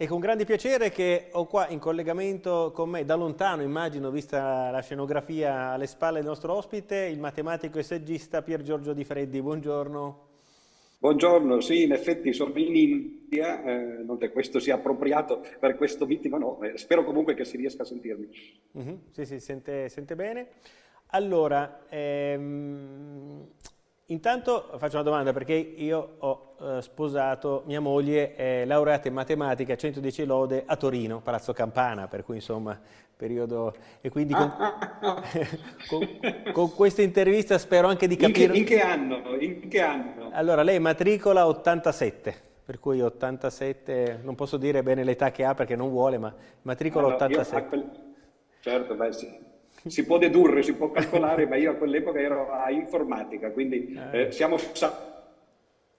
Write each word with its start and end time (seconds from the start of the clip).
E 0.00 0.06
con 0.06 0.20
grande 0.20 0.44
piacere 0.44 0.90
che 0.90 1.26
ho 1.32 1.46
qua 1.46 1.66
in 1.70 1.80
collegamento 1.80 2.70
con 2.72 2.88
me, 2.88 3.04
da 3.04 3.16
lontano 3.16 3.62
immagino, 3.62 4.12
vista 4.12 4.70
la 4.70 4.80
scenografia 4.80 5.70
alle 5.70 5.88
spalle 5.88 6.18
del 6.20 6.28
nostro 6.28 6.54
ospite, 6.54 7.06
il 7.06 7.18
matematico 7.18 7.80
e 7.80 7.82
saggista 7.82 8.42
Pier 8.42 8.62
Giorgio 8.62 8.92
Di 8.92 9.02
Freddi. 9.02 9.42
Buongiorno. 9.42 10.26
Buongiorno, 11.00 11.60
sì, 11.60 11.82
in 11.82 11.90
effetti 11.90 12.32
sono 12.32 12.56
in 12.56 12.76
India, 12.76 13.60
eh, 13.64 14.04
non 14.04 14.18
che 14.18 14.30
questo 14.30 14.60
sia 14.60 14.76
appropriato 14.76 15.44
per 15.58 15.74
questo 15.74 16.06
meeting, 16.06 16.32
ma 16.32 16.38
no, 16.38 16.62
eh, 16.62 16.78
spero 16.78 17.02
comunque 17.02 17.34
che 17.34 17.44
si 17.44 17.56
riesca 17.56 17.82
a 17.82 17.86
sentirmi. 17.86 18.28
Mm-hmm, 18.78 18.94
sì, 19.10 19.24
sì, 19.24 19.40
sente, 19.40 19.88
sente 19.88 20.14
bene. 20.14 20.46
Allora, 21.06 21.86
ehm, 21.88 23.48
Intanto 24.10 24.70
faccio 24.78 24.94
una 24.94 25.04
domanda 25.04 25.34
perché 25.34 25.52
io 25.52 26.14
ho 26.18 26.54
eh, 26.62 26.80
sposato 26.80 27.62
mia 27.66 27.78
moglie, 27.78 28.34
è 28.34 28.64
laureata 28.64 29.06
in 29.06 29.12
matematica 29.12 29.76
110 29.76 30.24
lode 30.24 30.62
a 30.64 30.76
Torino, 30.76 31.20
Palazzo 31.20 31.52
Campana, 31.52 32.08
per 32.08 32.24
cui 32.24 32.36
insomma 32.36 32.80
periodo... 33.14 33.74
E 34.00 34.08
quindi 34.08 34.32
con, 34.32 34.50
con, 35.88 36.08
con 36.54 36.74
questa 36.74 37.02
intervista 37.02 37.58
spero 37.58 37.88
anche 37.88 38.06
di 38.06 38.16
capire... 38.16 38.56
In 38.56 38.64
che, 38.64 38.74
in 38.74 38.80
che, 38.80 38.80
anno? 38.80 39.36
In 39.38 39.68
che 39.68 39.80
anno? 39.82 40.30
Allora, 40.32 40.62
lei 40.62 40.78
matricola 40.78 41.46
87, 41.46 42.34
per 42.64 42.78
cui 42.80 43.02
87, 43.02 44.20
non 44.22 44.34
posso 44.34 44.56
dire 44.56 44.82
bene 44.82 45.04
l'età 45.04 45.30
che 45.30 45.44
ha 45.44 45.52
perché 45.52 45.76
non 45.76 45.90
vuole, 45.90 46.16
ma 46.16 46.34
matricola 46.62 47.08
allora, 47.08 47.26
87. 47.26 47.76
Io, 47.76 47.90
certo, 48.60 48.94
beh 48.94 49.12
sì 49.12 49.47
si 49.86 50.04
può 50.04 50.18
dedurre, 50.18 50.62
si 50.62 50.74
può 50.74 50.90
calcolare, 50.90 51.46
ma 51.46 51.56
io 51.56 51.72
a 51.72 51.74
quell'epoca 51.74 52.18
ero 52.18 52.50
a 52.50 52.70
informatica, 52.70 53.50
quindi 53.50 53.98
eh, 54.12 54.20
eh 54.20 54.32
siamo 54.32 54.56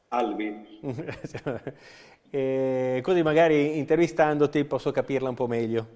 salvi. 0.10 0.80
e 2.32 3.00
così 3.02 3.24
magari 3.24 3.78
intervistandoti 3.78 4.66
posso 4.66 4.92
capirla 4.92 5.30
un 5.30 5.36
po' 5.36 5.48
meglio. 5.48 5.88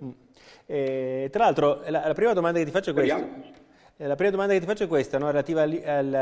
E, 0.65 1.27
tra 1.31 1.43
l'altro, 1.43 1.81
la, 1.87 2.07
la, 2.07 2.13
prima 2.13 2.33
domanda 2.33 2.59
che 2.59 2.65
ti 2.65 2.71
faccio 2.71 2.91
è 2.91 2.93
questa. 2.93 3.27
Eh, 3.97 4.07
la 4.07 4.15
prima 4.15 4.31
domanda 4.31 4.53
che 4.53 4.59
ti 4.59 4.65
faccio 4.65 4.85
è 4.85 4.87
questa, 4.87 5.17
no? 5.17 5.27
relativa 5.27 5.61
al, 5.61 5.81
al, 5.85 6.13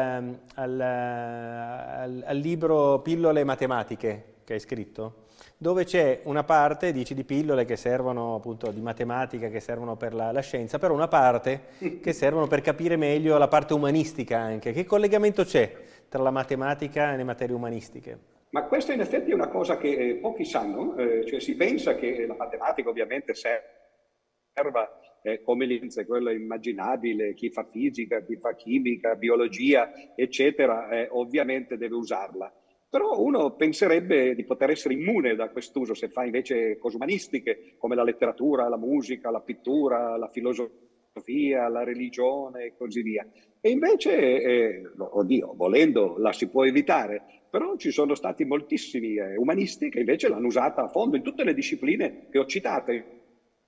al, 0.55 2.23
al 2.25 2.37
libro 2.37 2.99
Pillole 2.99 3.43
matematiche 3.43 4.25
che 4.43 4.53
hai 4.53 4.59
scritto 4.59 5.20
dove 5.61 5.83
c'è 5.83 6.21
una 6.23 6.43
parte, 6.43 6.91
dici, 6.91 7.13
di 7.13 7.23
pillole 7.23 7.65
che 7.65 7.75
servono 7.75 8.33
appunto 8.33 8.71
di 8.71 8.81
matematica, 8.81 9.47
che 9.49 9.59
servono 9.59 9.95
per 9.95 10.15
la, 10.15 10.31
la, 10.31 10.39
scienza, 10.39 10.79
però 10.79 10.95
una 10.95 11.07
parte 11.07 11.61
che 12.01 12.13
servono 12.13 12.47
per 12.47 12.61
capire 12.61 12.95
meglio 12.95 13.37
la 13.37 13.47
parte 13.47 13.75
umanistica 13.75 14.39
anche. 14.39 14.71
Che 14.71 14.85
collegamento 14.85 15.43
c'è 15.43 15.71
tra 16.09 16.23
la 16.23 16.31
matematica 16.31 17.13
e 17.13 17.17
le 17.17 17.23
materie 17.23 17.53
umanistiche? 17.53 18.17
Ma 18.49 18.63
questa 18.63 18.93
in 18.93 19.01
effetti 19.01 19.29
è 19.29 19.35
una 19.35 19.49
cosa 19.49 19.77
che 19.77 19.89
eh, 19.89 20.15
pochi 20.15 20.45
sanno, 20.45 20.97
eh, 20.97 21.27
cioè 21.27 21.39
si 21.39 21.55
pensa 21.55 21.93
che 21.93 22.25
la 22.25 22.35
matematica 22.35 22.89
ovviamente 22.89 23.35
serva 23.35 24.99
eh, 25.21 25.43
come 25.43 25.67
l'inizio, 25.67 26.03
quello 26.07 26.31
immaginabile, 26.31 27.35
chi 27.35 27.51
fa 27.51 27.67
fisica, 27.69 28.23
chi 28.23 28.35
fa 28.37 28.55
chimica, 28.55 29.13
biologia, 29.13 29.91
eccetera, 30.15 30.89
eh, 30.89 31.07
ovviamente 31.11 31.77
deve 31.77 31.93
usarla. 31.93 32.51
Però 32.91 33.21
uno 33.21 33.55
penserebbe 33.55 34.35
di 34.35 34.43
poter 34.43 34.71
essere 34.71 34.95
immune 34.95 35.33
da 35.33 35.47
quest'uso 35.47 35.93
se 35.93 36.09
fa 36.09 36.25
invece 36.25 36.77
cose 36.77 36.97
umanistiche 36.97 37.75
come 37.77 37.95
la 37.95 38.03
letteratura, 38.03 38.67
la 38.67 38.75
musica, 38.77 39.31
la 39.31 39.39
pittura, 39.39 40.17
la 40.17 40.27
filosofia, 40.27 41.69
la 41.69 41.85
religione 41.85 42.65
e 42.65 42.73
così 42.75 43.01
via. 43.01 43.25
E 43.61 43.69
invece, 43.69 44.41
eh, 44.41 44.81
oddio, 44.97 45.53
volendo 45.55 46.17
la 46.17 46.33
si 46.33 46.49
può 46.49 46.65
evitare, 46.65 47.45
però 47.49 47.77
ci 47.77 47.91
sono 47.91 48.13
stati 48.13 48.43
moltissimi 48.43 49.15
eh, 49.15 49.37
umanisti 49.37 49.89
che 49.89 49.99
invece 49.99 50.27
l'hanno 50.27 50.47
usata 50.47 50.83
a 50.83 50.89
fondo 50.89 51.15
in 51.15 51.23
tutte 51.23 51.45
le 51.45 51.53
discipline 51.53 52.27
che 52.29 52.39
ho 52.39 52.45
citato. 52.45 52.91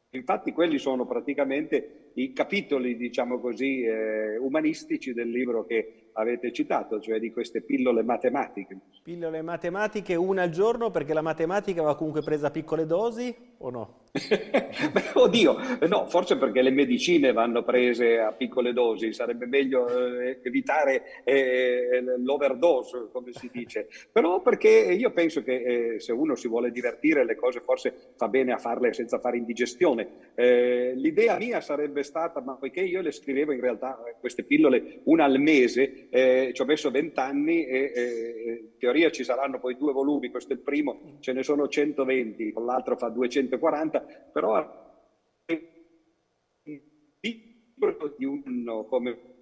Infatti 0.09 0.51
quelli 0.51 0.77
sono 0.77 1.05
praticamente 1.05 2.11
i 2.15 2.33
capitoli, 2.33 2.97
diciamo 2.97 3.39
così, 3.39 3.83
eh, 3.83 4.35
umanistici 4.37 5.13
del 5.13 5.29
libro 5.29 5.63
che 5.65 6.02
avete 6.13 6.51
citato, 6.51 6.99
cioè 6.99 7.19
di 7.19 7.31
queste 7.31 7.61
pillole 7.61 8.03
matematiche. 8.03 8.77
Pillole 9.03 9.41
matematiche 9.41 10.15
una 10.15 10.43
al 10.43 10.49
giorno 10.49 10.91
perché 10.91 11.13
la 11.13 11.21
matematica 11.21 11.81
va 11.81 11.95
comunque 11.95 12.21
presa 12.21 12.47
a 12.47 12.51
piccole 12.51 12.85
dosi 12.85 13.35
o 13.59 13.69
no? 13.69 14.01
Beh, 14.13 15.09
oddio, 15.13 15.57
no, 15.87 16.05
forse 16.07 16.37
perché 16.37 16.61
le 16.61 16.69
medicine 16.69 17.31
vanno 17.31 17.63
prese 17.63 18.19
a 18.19 18.31
piccole 18.31 18.71
dosi, 18.71 19.11
sarebbe 19.11 19.47
meglio 19.47 19.87
eh, 20.19 20.39
evitare 20.43 21.23
eh, 21.23 22.03
l'overdose, 22.19 23.07
come 23.11 23.31
si 23.31 23.49
dice. 23.51 23.87
Però 24.11 24.41
perché 24.41 24.69
io 24.69 25.11
penso 25.11 25.41
che 25.41 25.95
eh, 25.95 25.99
se 25.99 26.11
uno 26.11 26.35
si 26.35 26.47
vuole 26.47 26.69
divertire 26.69 27.25
le 27.25 27.35
cose 27.35 27.61
forse 27.61 28.11
fa 28.15 28.27
bene 28.27 28.51
a 28.51 28.57
farle 28.57 28.93
senza 28.93 29.17
fare 29.17 29.37
indigestione. 29.37 30.31
Eh, 30.35 30.93
l'idea 30.95 31.37
mia 31.37 31.59
sarebbe 31.59 32.03
stata, 32.03 32.39
ma 32.39 32.53
poiché 32.53 32.81
io 32.81 33.01
le 33.01 33.11
scrivevo 33.11 33.51
in 33.51 33.61
realtà 33.61 33.97
eh, 34.05 34.15
queste 34.19 34.43
pillole 34.43 34.99
una 35.05 35.23
al 35.23 35.39
mese, 35.39 36.02
eh, 36.09 36.51
ci 36.53 36.61
ho 36.61 36.65
messo 36.65 36.89
vent'anni 36.89 37.65
e 37.65 37.91
eh, 37.95 38.59
in 38.61 38.77
teoria 38.77 39.09
ci 39.09 39.23
saranno 39.23 39.59
poi 39.59 39.75
due 39.75 39.91
volumi, 39.91 40.29
questo 40.29 40.53
è 40.53 40.55
il 40.55 40.61
primo, 40.61 40.99
ce 41.19 41.33
ne 41.33 41.43
sono 41.43 41.67
120, 41.67 42.51
con 42.51 42.65
l'altro 42.65 42.95
fa 42.95 43.09
240, 43.09 44.03
però 44.31 44.65
di 48.15 48.25
uno 48.25 48.85
come 48.85 49.32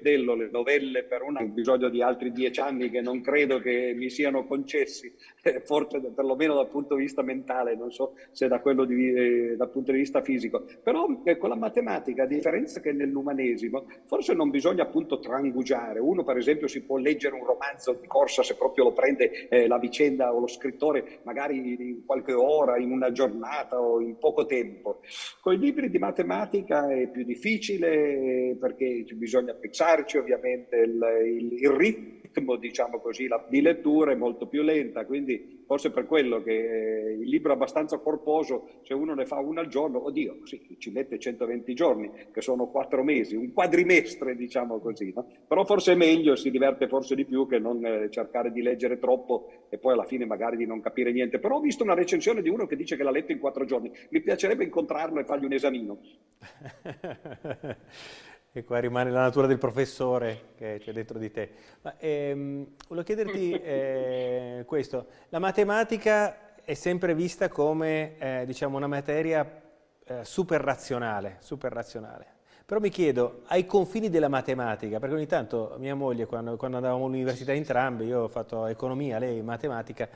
Dello, 0.00 0.36
le 0.36 0.48
novelle 0.48 1.02
per 1.02 1.22
un 1.22 1.36
bisogno 1.52 1.88
di 1.88 2.02
altri 2.02 2.30
dieci 2.30 2.60
anni 2.60 2.88
che 2.88 3.00
non 3.00 3.20
credo 3.20 3.58
che 3.58 3.92
mi 3.96 4.10
siano 4.10 4.46
concessi, 4.46 5.12
eh, 5.42 5.60
forse 5.64 5.98
perlomeno 6.14 6.54
dal 6.54 6.68
punto 6.68 6.94
di 6.94 7.02
vista 7.02 7.20
mentale, 7.22 7.74
non 7.74 7.90
so 7.90 8.14
se 8.30 8.46
da 8.46 8.60
quello 8.60 8.84
di, 8.84 9.12
eh, 9.12 9.56
dal 9.56 9.70
punto 9.70 9.90
di 9.90 9.98
vista 9.98 10.22
fisico. 10.22 10.64
Però 10.84 11.22
eh, 11.24 11.36
con 11.36 11.48
la 11.48 11.56
matematica, 11.56 12.22
a 12.22 12.26
differenza 12.26 12.78
che 12.78 12.92
nell'umanesimo, 12.92 13.86
forse 14.06 14.34
non 14.34 14.50
bisogna 14.50 14.84
appunto 14.84 15.18
trangugiare. 15.18 15.98
Uno 15.98 16.22
per 16.22 16.36
esempio 16.36 16.68
si 16.68 16.82
può 16.82 16.96
leggere 16.96 17.34
un 17.34 17.44
romanzo 17.44 17.98
di 18.00 18.06
corsa 18.06 18.44
se 18.44 18.54
proprio 18.54 18.84
lo 18.84 18.92
prende 18.92 19.48
eh, 19.48 19.66
la 19.66 19.78
vicenda 19.78 20.32
o 20.32 20.38
lo 20.38 20.46
scrittore 20.46 21.18
magari 21.24 21.56
in 21.56 22.04
qualche 22.06 22.34
ora, 22.34 22.78
in 22.78 22.92
una 22.92 23.10
giornata 23.10 23.80
o 23.80 24.00
in 24.00 24.16
poco 24.16 24.46
tempo. 24.46 25.00
Con 25.40 25.54
i 25.54 25.58
libri 25.58 25.90
di 25.90 25.98
matematica 25.98 26.88
è 26.88 27.08
più 27.08 27.24
difficile 27.24 28.56
perché 28.60 29.04
bisogna 29.14 29.54
pensarci, 29.72 30.18
ovviamente 30.18 30.76
il, 30.76 31.00
il, 31.24 31.52
il 31.54 31.70
ritmo, 31.70 32.56
diciamo 32.56 33.00
così, 33.00 33.26
la, 33.26 33.42
di 33.48 33.62
lettura 33.62 34.12
è 34.12 34.14
molto 34.14 34.46
più 34.46 34.62
lenta, 34.62 35.06
quindi 35.06 35.64
forse 35.66 35.90
per 35.90 36.06
quello 36.06 36.42
che 36.42 36.52
eh, 36.52 37.12
il 37.12 37.28
libro 37.28 37.52
è 37.52 37.54
abbastanza 37.54 37.96
corposo, 37.98 38.80
se 38.82 38.92
uno 38.92 39.14
ne 39.14 39.24
fa 39.24 39.38
uno 39.38 39.60
al 39.60 39.68
giorno, 39.68 40.04
oddio, 40.04 40.40
sì, 40.44 40.76
ci 40.78 40.90
mette 40.90 41.18
120 41.18 41.72
giorni, 41.72 42.10
che 42.30 42.42
sono 42.42 42.68
quattro 42.68 43.02
mesi, 43.02 43.34
un 43.34 43.52
quadrimestre, 43.52 44.36
diciamo 44.36 44.78
così, 44.78 45.10
no? 45.14 45.26
però 45.48 45.64
forse 45.64 45.92
è 45.92 45.96
meglio, 45.96 46.36
si 46.36 46.50
diverte 46.50 46.86
forse 46.86 47.14
di 47.14 47.24
più 47.24 47.46
che 47.46 47.58
non 47.58 47.82
eh, 47.84 48.10
cercare 48.10 48.52
di 48.52 48.60
leggere 48.60 48.98
troppo 48.98 49.68
e 49.70 49.78
poi 49.78 49.94
alla 49.94 50.04
fine 50.04 50.26
magari 50.26 50.58
di 50.58 50.66
non 50.66 50.82
capire 50.82 51.12
niente. 51.12 51.38
Però 51.38 51.56
ho 51.56 51.60
visto 51.60 51.82
una 51.82 51.94
recensione 51.94 52.42
di 52.42 52.50
uno 52.50 52.66
che 52.66 52.76
dice 52.76 52.96
che 52.96 53.02
l'ha 53.02 53.10
letto 53.10 53.32
in 53.32 53.38
quattro 53.38 53.64
giorni, 53.64 53.90
mi 54.10 54.20
piacerebbe 54.20 54.64
incontrarlo 54.64 55.20
e 55.20 55.24
fargli 55.24 55.46
un 55.46 55.52
esamino. 55.52 55.98
E 58.54 58.64
qua 58.64 58.80
rimane 58.80 59.10
la 59.10 59.22
natura 59.22 59.46
del 59.46 59.56
professore 59.56 60.50
che 60.56 60.78
c'è 60.78 60.92
dentro 60.92 61.18
di 61.18 61.30
te. 61.30 61.50
Ma, 61.80 61.94
ehm, 61.98 62.66
volevo 62.86 63.06
chiederti 63.06 63.50
eh, 63.52 64.64
questo. 64.66 65.06
La 65.30 65.38
matematica 65.38 66.54
è 66.62 66.74
sempre 66.74 67.14
vista 67.14 67.48
come 67.48 68.18
eh, 68.18 68.44
diciamo 68.44 68.76
una 68.76 68.86
materia 68.86 69.62
eh, 70.04 70.24
super 70.24 70.60
razionale, 70.60 71.36
super 71.40 71.72
razionale. 71.72 72.26
Però 72.66 72.78
mi 72.78 72.90
chiedo, 72.90 73.40
ai 73.46 73.64
confini 73.64 74.10
della 74.10 74.28
matematica, 74.28 74.98
perché 74.98 75.14
ogni 75.14 75.26
tanto 75.26 75.74
mia 75.78 75.94
moglie, 75.94 76.26
quando, 76.26 76.56
quando 76.56 76.76
andavamo 76.76 77.06
all'università 77.06 77.52
entrambi, 77.54 78.04
io 78.04 78.24
ho 78.24 78.28
fatto 78.28 78.66
economia, 78.66 79.18
lei 79.18 79.40
matematica, 79.42 80.08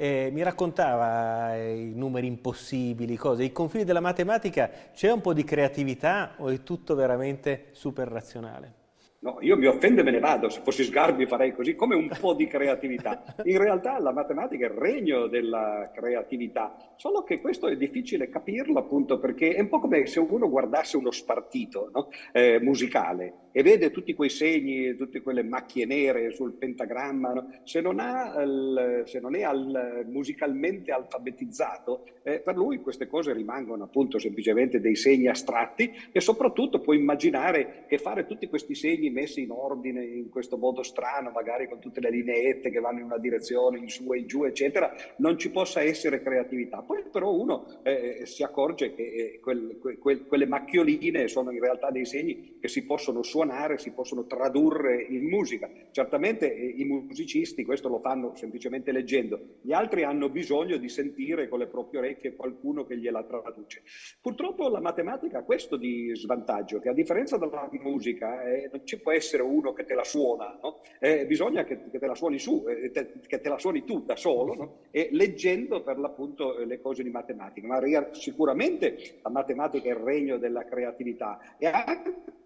eh, 0.00 0.30
mi 0.32 0.42
raccontava 0.42 1.54
i 1.56 1.92
numeri 1.94 2.26
impossibili, 2.26 3.16
cose. 3.16 3.42
Ai 3.42 3.52
confini 3.52 3.84
della 3.84 4.00
matematica 4.00 4.70
c'è 4.94 5.12
un 5.12 5.20
po' 5.20 5.34
di 5.34 5.44
creatività 5.44 6.36
o 6.38 6.48
è 6.48 6.62
tutto 6.62 6.94
veramente 6.94 7.66
super 7.72 8.08
razionale? 8.08 8.79
No, 9.22 9.36
io 9.42 9.54
mi 9.58 9.66
offendo 9.66 10.00
e 10.00 10.04
me 10.04 10.12
ne 10.12 10.18
vado, 10.18 10.48
se 10.48 10.62
fossi 10.62 10.82
Sgarbi 10.82 11.26
farei 11.26 11.52
così, 11.52 11.74
come 11.74 11.94
un 11.94 12.08
po' 12.18 12.32
di 12.32 12.46
creatività. 12.46 13.22
In 13.44 13.58
realtà 13.58 13.98
la 13.98 14.12
matematica 14.12 14.66
è 14.66 14.70
il 14.70 14.76
regno 14.76 15.26
della 15.26 15.90
creatività, 15.94 16.74
solo 16.96 17.22
che 17.22 17.38
questo 17.38 17.68
è 17.68 17.76
difficile 17.76 18.30
capirlo 18.30 18.78
appunto 18.78 19.18
perché 19.18 19.52
è 19.54 19.60
un 19.60 19.68
po' 19.68 19.78
come 19.78 20.06
se 20.06 20.20
uno 20.20 20.48
guardasse 20.48 20.96
uno 20.96 21.10
spartito 21.10 21.90
no? 21.92 22.08
eh, 22.32 22.60
musicale 22.62 23.48
e 23.52 23.62
vede 23.62 23.90
tutti 23.90 24.14
quei 24.14 24.30
segni, 24.30 24.96
tutte 24.96 25.20
quelle 25.20 25.42
macchie 25.42 25.84
nere 25.84 26.30
sul 26.30 26.54
pentagramma, 26.54 27.32
no? 27.32 27.48
se, 27.64 27.82
non 27.82 27.96
il, 27.98 29.02
se, 29.04 29.20
non 29.20 29.34
è 29.34 29.42
al, 29.42 30.06
musicalmente 30.08 30.92
alfabetizzato, 30.92 32.06
eh, 32.22 32.40
per 32.40 32.56
lui 32.56 32.78
queste 32.78 33.06
cose 33.06 33.34
rimangono 33.34 33.84
appunto 33.84 34.18
semplicemente 34.18 34.80
dei 34.80 34.96
segni 34.96 35.28
astratti 35.28 35.92
e 36.10 36.20
soprattutto 36.20 36.80
può 36.80 36.94
immaginare 36.94 37.84
che 37.86 37.98
fare 37.98 38.24
tutti 38.24 38.48
questi 38.48 38.74
segni 38.74 39.09
disegni 39.10 39.12
messi 39.12 39.42
in 39.42 39.50
ordine 39.50 40.04
in 40.04 40.30
questo 40.30 40.56
modo 40.56 40.82
strano, 40.82 41.30
magari 41.30 41.68
con 41.68 41.80
tutte 41.80 42.00
le 42.00 42.10
lineette 42.10 42.70
che 42.70 42.80
vanno 42.80 43.00
in 43.00 43.04
una 43.04 43.18
direzione, 43.18 43.78
in 43.78 43.88
su 43.88 44.12
e 44.12 44.18
in 44.18 44.26
giù, 44.26 44.44
eccetera, 44.44 44.94
non 45.18 45.36
ci 45.38 45.50
possa 45.50 45.82
essere 45.82 46.22
creatività. 46.22 46.82
Poi 46.82 47.04
però 47.10 47.32
uno 47.32 47.80
eh, 47.82 48.22
si 48.24 48.42
accorge 48.42 48.94
che 48.94 49.02
eh, 49.02 49.40
quel, 49.40 49.78
quel, 49.98 50.26
quelle 50.26 50.46
macchioline 50.46 51.28
sono 51.28 51.50
in 51.50 51.60
realtà 51.60 51.90
dei 51.90 52.06
segni 52.06 52.58
che 52.60 52.68
si 52.68 52.84
possono 52.84 53.22
suonare, 53.22 53.78
si 53.78 53.90
possono 53.92 54.26
tradurre 54.26 55.02
in 55.02 55.26
musica. 55.28 55.68
Certamente 55.90 56.54
eh, 56.54 56.74
i 56.76 56.84
musicisti 56.84 57.64
questo 57.64 57.88
lo 57.88 58.00
fanno 58.00 58.34
semplicemente 58.36 58.92
leggendo, 58.92 59.58
gli 59.60 59.72
altri 59.72 60.04
hanno 60.04 60.28
bisogno 60.28 60.76
di 60.76 60.88
sentire 60.88 61.48
con 61.48 61.58
le 61.58 61.66
proprie 61.66 62.00
orecchie 62.00 62.34
qualcuno 62.34 62.84
che 62.84 62.96
gliela 62.96 63.24
traduce. 63.24 63.82
Purtroppo 64.20 64.68
la 64.68 64.80
matematica 64.80 65.38
ha 65.38 65.42
questo 65.42 65.76
di 65.76 66.10
svantaggio, 66.14 66.78
che 66.78 66.88
a 66.88 66.94
differenza 66.94 67.36
della 67.36 67.68
musica 67.72 68.42
eh, 68.42 68.68
non 68.72 68.86
ci 68.86 68.99
può 69.00 69.12
essere 69.12 69.42
uno 69.42 69.72
che 69.72 69.84
te 69.84 69.94
la 69.94 70.04
suona, 70.04 70.58
no? 70.62 70.80
eh, 70.98 71.26
bisogna 71.26 71.64
che, 71.64 71.90
che, 71.90 71.98
te 71.98 72.06
la 72.06 72.14
suoni 72.14 72.38
su, 72.38 72.64
eh, 72.68 72.90
te, 72.90 73.12
che 73.26 73.40
te 73.40 73.48
la 73.48 73.58
suoni 73.58 73.84
tu 73.84 74.04
da 74.04 74.16
solo, 74.16 74.54
no? 74.54 74.78
e 74.90 75.08
leggendo 75.12 75.82
per 75.82 75.98
l'appunto 75.98 76.58
eh, 76.58 76.66
le 76.66 76.80
cose 76.80 77.02
di 77.02 77.10
matematica. 77.10 77.66
Ma 77.66 77.80
sicuramente 78.12 79.20
la 79.22 79.30
matematica 79.30 79.88
è 79.88 79.92
il 79.92 79.96
regno 79.96 80.38
della 80.38 80.64
creatività 80.64 81.56
e 81.58 81.66
anche 81.66 82.38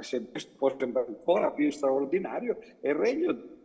se 0.00 0.20
può 0.56 0.76
sembrare 0.76 1.08
ancora 1.08 1.50
più 1.50 1.70
straordinario, 1.70 2.58
è 2.80 2.88
il 2.88 2.94
regno 2.94 3.58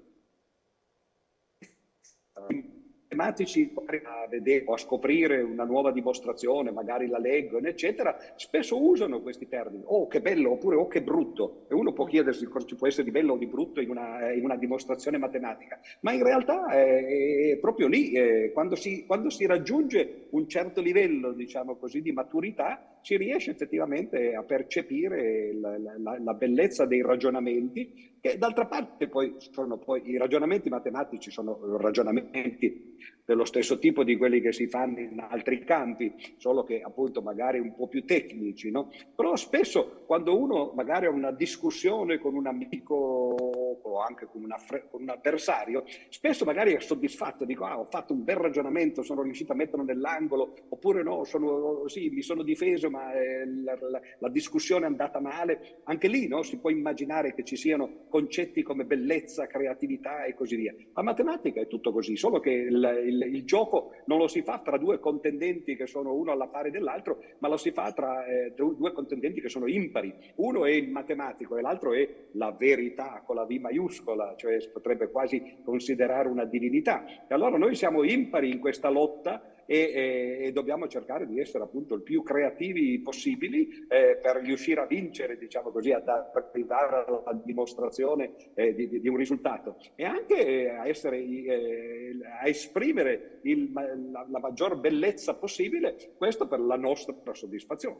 matematici 3.15 3.73
a 4.03 4.27
vedere 4.27 4.63
o 4.67 4.73
a 4.73 4.77
scoprire 4.77 5.41
una 5.41 5.63
nuova 5.63 5.91
dimostrazione, 5.91 6.71
magari 6.71 7.07
la 7.07 7.17
leggono, 7.17 7.67
eccetera, 7.67 8.15
spesso 8.35 8.81
usano 8.81 9.21
questi 9.21 9.47
termini. 9.47 9.83
Oh, 9.85 10.07
che 10.07 10.19
bello, 10.19 10.51
oppure 10.51 10.75
oh, 10.75 10.87
che 10.87 11.01
brutto. 11.01 11.65
E 11.69 11.73
uno 11.73 11.93
può 11.93 12.05
chiedersi 12.05 12.45
cosa 12.45 12.65
ci 12.65 12.75
può 12.75 12.87
essere 12.87 13.05
di 13.05 13.11
bello 13.11 13.33
o 13.33 13.37
di 13.37 13.47
brutto 13.47 13.79
in 13.81 13.89
una, 13.89 14.31
in 14.31 14.43
una 14.43 14.57
dimostrazione 14.57 15.17
matematica. 15.17 15.79
Ma 16.01 16.11
in 16.11 16.23
realtà 16.23 16.67
è, 16.67 17.51
è 17.51 17.57
proprio 17.57 17.87
lì, 17.87 18.11
è, 18.11 18.51
quando, 18.51 18.75
si, 18.75 19.05
quando 19.05 19.29
si 19.29 19.45
raggiunge 19.45 20.27
un 20.31 20.47
certo 20.47 20.81
livello, 20.81 21.31
diciamo 21.31 21.75
così, 21.77 22.01
di 22.01 22.11
maturità, 22.11 22.99
si 23.01 23.17
riesce 23.17 23.51
effettivamente 23.51 24.33
a 24.33 24.43
percepire 24.43 25.53
la, 25.53 25.77
la, 25.77 26.17
la 26.19 26.33
bellezza 26.33 26.85
dei 26.85 27.01
ragionamenti 27.01 28.13
che 28.25 28.39
d'altra 28.39 28.65
parte 28.65 29.07
poi 29.07 29.35
sono 29.37 29.77
poi 29.77 30.09
i 30.09 30.17
ragionamenti 30.17 30.67
matematici 30.67 31.29
sono 31.29 31.77
ragionamenti 31.77 32.95
dello 33.25 33.43
stesso 33.45 33.79
tipo 33.79 34.03
di 34.03 34.15
quelli 34.17 34.39
che 34.39 34.51
si 34.51 34.67
fanno 34.67 34.99
in 34.99 35.19
altri 35.19 35.63
campi, 35.63 36.13
solo 36.37 36.63
che 36.63 36.81
appunto 36.81 37.21
magari 37.21 37.59
un 37.59 37.73
po' 37.75 37.87
più 37.87 38.05
tecnici, 38.05 38.69
no? 38.69 38.91
Però 39.15 39.35
spesso 39.35 40.03
quando 40.05 40.37
uno 40.37 40.73
magari 40.75 41.07
ha 41.07 41.09
una 41.09 41.31
discussione 41.31 42.19
con 42.19 42.35
un 42.35 42.45
amico 42.45 42.95
o 42.95 43.99
anche 43.99 44.27
con, 44.27 44.43
una, 44.43 44.57
con 44.89 45.01
un 45.01 45.09
avversario, 45.09 45.83
spesso 46.09 46.45
magari 46.45 46.73
è 46.73 46.79
soddisfatto, 46.79 47.45
dico 47.45 47.65
ah 47.65 47.79
ho 47.79 47.87
fatto 47.89 48.13
un 48.13 48.23
bel 48.23 48.37
ragionamento, 48.37 49.01
sono 49.01 49.23
riuscito 49.23 49.53
a 49.53 49.55
metterlo 49.55 49.83
nell'angolo, 49.83 50.53
oppure 50.69 51.01
no, 51.01 51.23
sono, 51.23 51.87
sì, 51.87 52.09
mi 52.09 52.21
sono 52.21 52.43
difeso 52.43 52.89
ma 52.89 53.13
eh, 53.13 53.45
la, 53.63 53.77
la, 53.89 54.01
la, 54.19 54.29
discussione 54.29 54.85
è 54.85 54.87
andata 54.87 55.19
male. 55.19 55.81
Anche 55.85 56.07
lì 56.07 56.27
no, 56.27 56.43
si 56.43 56.57
può 56.57 56.69
immaginare 56.69 57.33
che 57.33 57.43
ci 57.43 57.55
siano 57.55 58.05
concetti 58.09 58.61
come 58.61 58.85
bellezza, 58.85 59.47
creatività 59.47 60.25
e 60.25 60.35
così 60.35 60.55
via. 60.55 60.75
La 60.93 61.01
matematica 61.01 61.61
è 61.61 61.67
tutto 61.67 61.91
così, 61.91 62.15
solo 62.15 62.39
che 62.39 62.51
il, 62.51 62.94
il, 62.99 63.21
il 63.21 63.45
gioco 63.45 63.91
non 64.05 64.17
lo 64.17 64.27
si 64.27 64.41
fa 64.41 64.59
tra 64.59 64.77
due 64.77 64.99
contendenti 64.99 65.75
che 65.75 65.87
sono 65.87 66.13
uno 66.13 66.31
alla 66.31 66.47
pari 66.47 66.71
dell'altro, 66.71 67.19
ma 67.39 67.47
lo 67.47 67.57
si 67.57 67.71
fa 67.71 67.91
tra 67.91 68.25
eh, 68.25 68.53
due 68.55 68.91
contendenti 68.91 69.41
che 69.41 69.49
sono 69.49 69.67
impari. 69.67 70.13
Uno 70.35 70.65
è 70.65 70.71
il 70.71 70.89
matematico 70.89 71.57
e 71.57 71.61
l'altro 71.61 71.93
è 71.93 72.07
la 72.33 72.51
verità 72.51 73.23
con 73.25 73.35
la 73.35 73.45
V 73.45 73.51
maiuscola, 73.51 74.35
cioè 74.35 74.59
si 74.59 74.69
potrebbe 74.69 75.09
quasi 75.09 75.57
considerare 75.63 76.27
una 76.27 76.45
divinità. 76.45 77.05
E 77.27 77.33
allora 77.33 77.57
noi 77.57 77.75
siamo 77.75 78.03
impari 78.03 78.51
in 78.51 78.59
questa 78.59 78.89
lotta 78.89 79.54
e, 79.65 79.77
e, 79.77 80.45
e, 80.45 80.51
dobbiamo 80.51 80.87
cercare 80.87 81.25
di 81.25 81.39
essere 81.39 81.63
appunto 81.63 81.95
il 81.95 82.01
più 82.01 82.23
creativi 82.23 82.99
possibili 82.99 83.85
eh, 83.87 84.19
per 84.21 84.37
riuscire 84.37 84.81
a 84.81 84.85
vincere, 84.85 85.37
diciamo 85.37 85.71
così, 85.71 85.91
ad 85.91 86.07
arrivare 86.07 87.05
alla 87.07 87.41
dimostrazione 87.43 88.33
eh, 88.53 88.73
di, 88.73 88.99
di, 88.99 89.07
un 89.07 89.17
risultato 89.17 89.77
e 89.95 90.03
anche 90.03 90.69
a, 90.69 90.87
essere, 90.87 91.17
eh, 91.17 92.17
a 92.41 92.47
esprimere 92.47 93.39
il, 93.43 93.71
la, 93.73 94.25
la 94.29 94.39
maggior 94.39 94.79
bellezza 94.79 95.35
possibile, 95.35 96.13
questo 96.17 96.47
per 96.47 96.59
la 96.59 96.75
nostra 96.75 97.15
soddisfazione. 97.33 97.97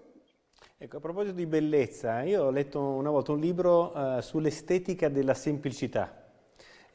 Ecco, 0.77 0.97
a 0.97 0.99
proposito 0.99 1.35
di 1.35 1.45
bellezza, 1.45 2.23
io 2.23 2.43
ho 2.43 2.51
letto 2.51 2.81
una 2.81 3.09
volta 3.09 3.31
un 3.31 3.39
libro 3.39 3.91
uh, 3.93 4.19
sull'estetica 4.19 5.09
della 5.09 5.33
semplicità 5.33 6.24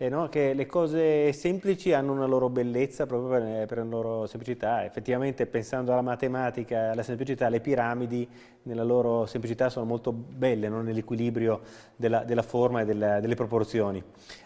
eh, 0.00 0.08
no? 0.08 0.30
che 0.30 0.54
le 0.54 0.64
cose 0.64 1.30
semplici 1.34 1.92
hanno 1.92 2.12
una 2.12 2.24
loro 2.24 2.48
bellezza 2.48 3.04
proprio 3.04 3.38
per, 3.38 3.66
per, 3.66 3.76
la 3.76 3.84
loro 3.84 4.26
semplicità. 4.26 4.82
Effettivamente 4.82 5.44
pensando 5.44 5.92
alla 5.92 6.00
matematica, 6.00 6.92
alla 6.92 7.02
semplicità, 7.02 7.50
le 7.50 7.60
piramidi 7.60 8.26
nella 8.62 8.82
loro 8.82 9.26
semplicità 9.26 9.68
sono 9.68 9.84
molto 9.84 10.10
belle 10.10 10.70
no? 10.70 10.80
nell'equilibrio 10.80 11.60
della, 11.96 12.24
della, 12.24 12.40
forma 12.40 12.80
e 12.80 12.84
della, 12.86 13.20
delle 13.20 13.34
proporzioni. 13.34 14.02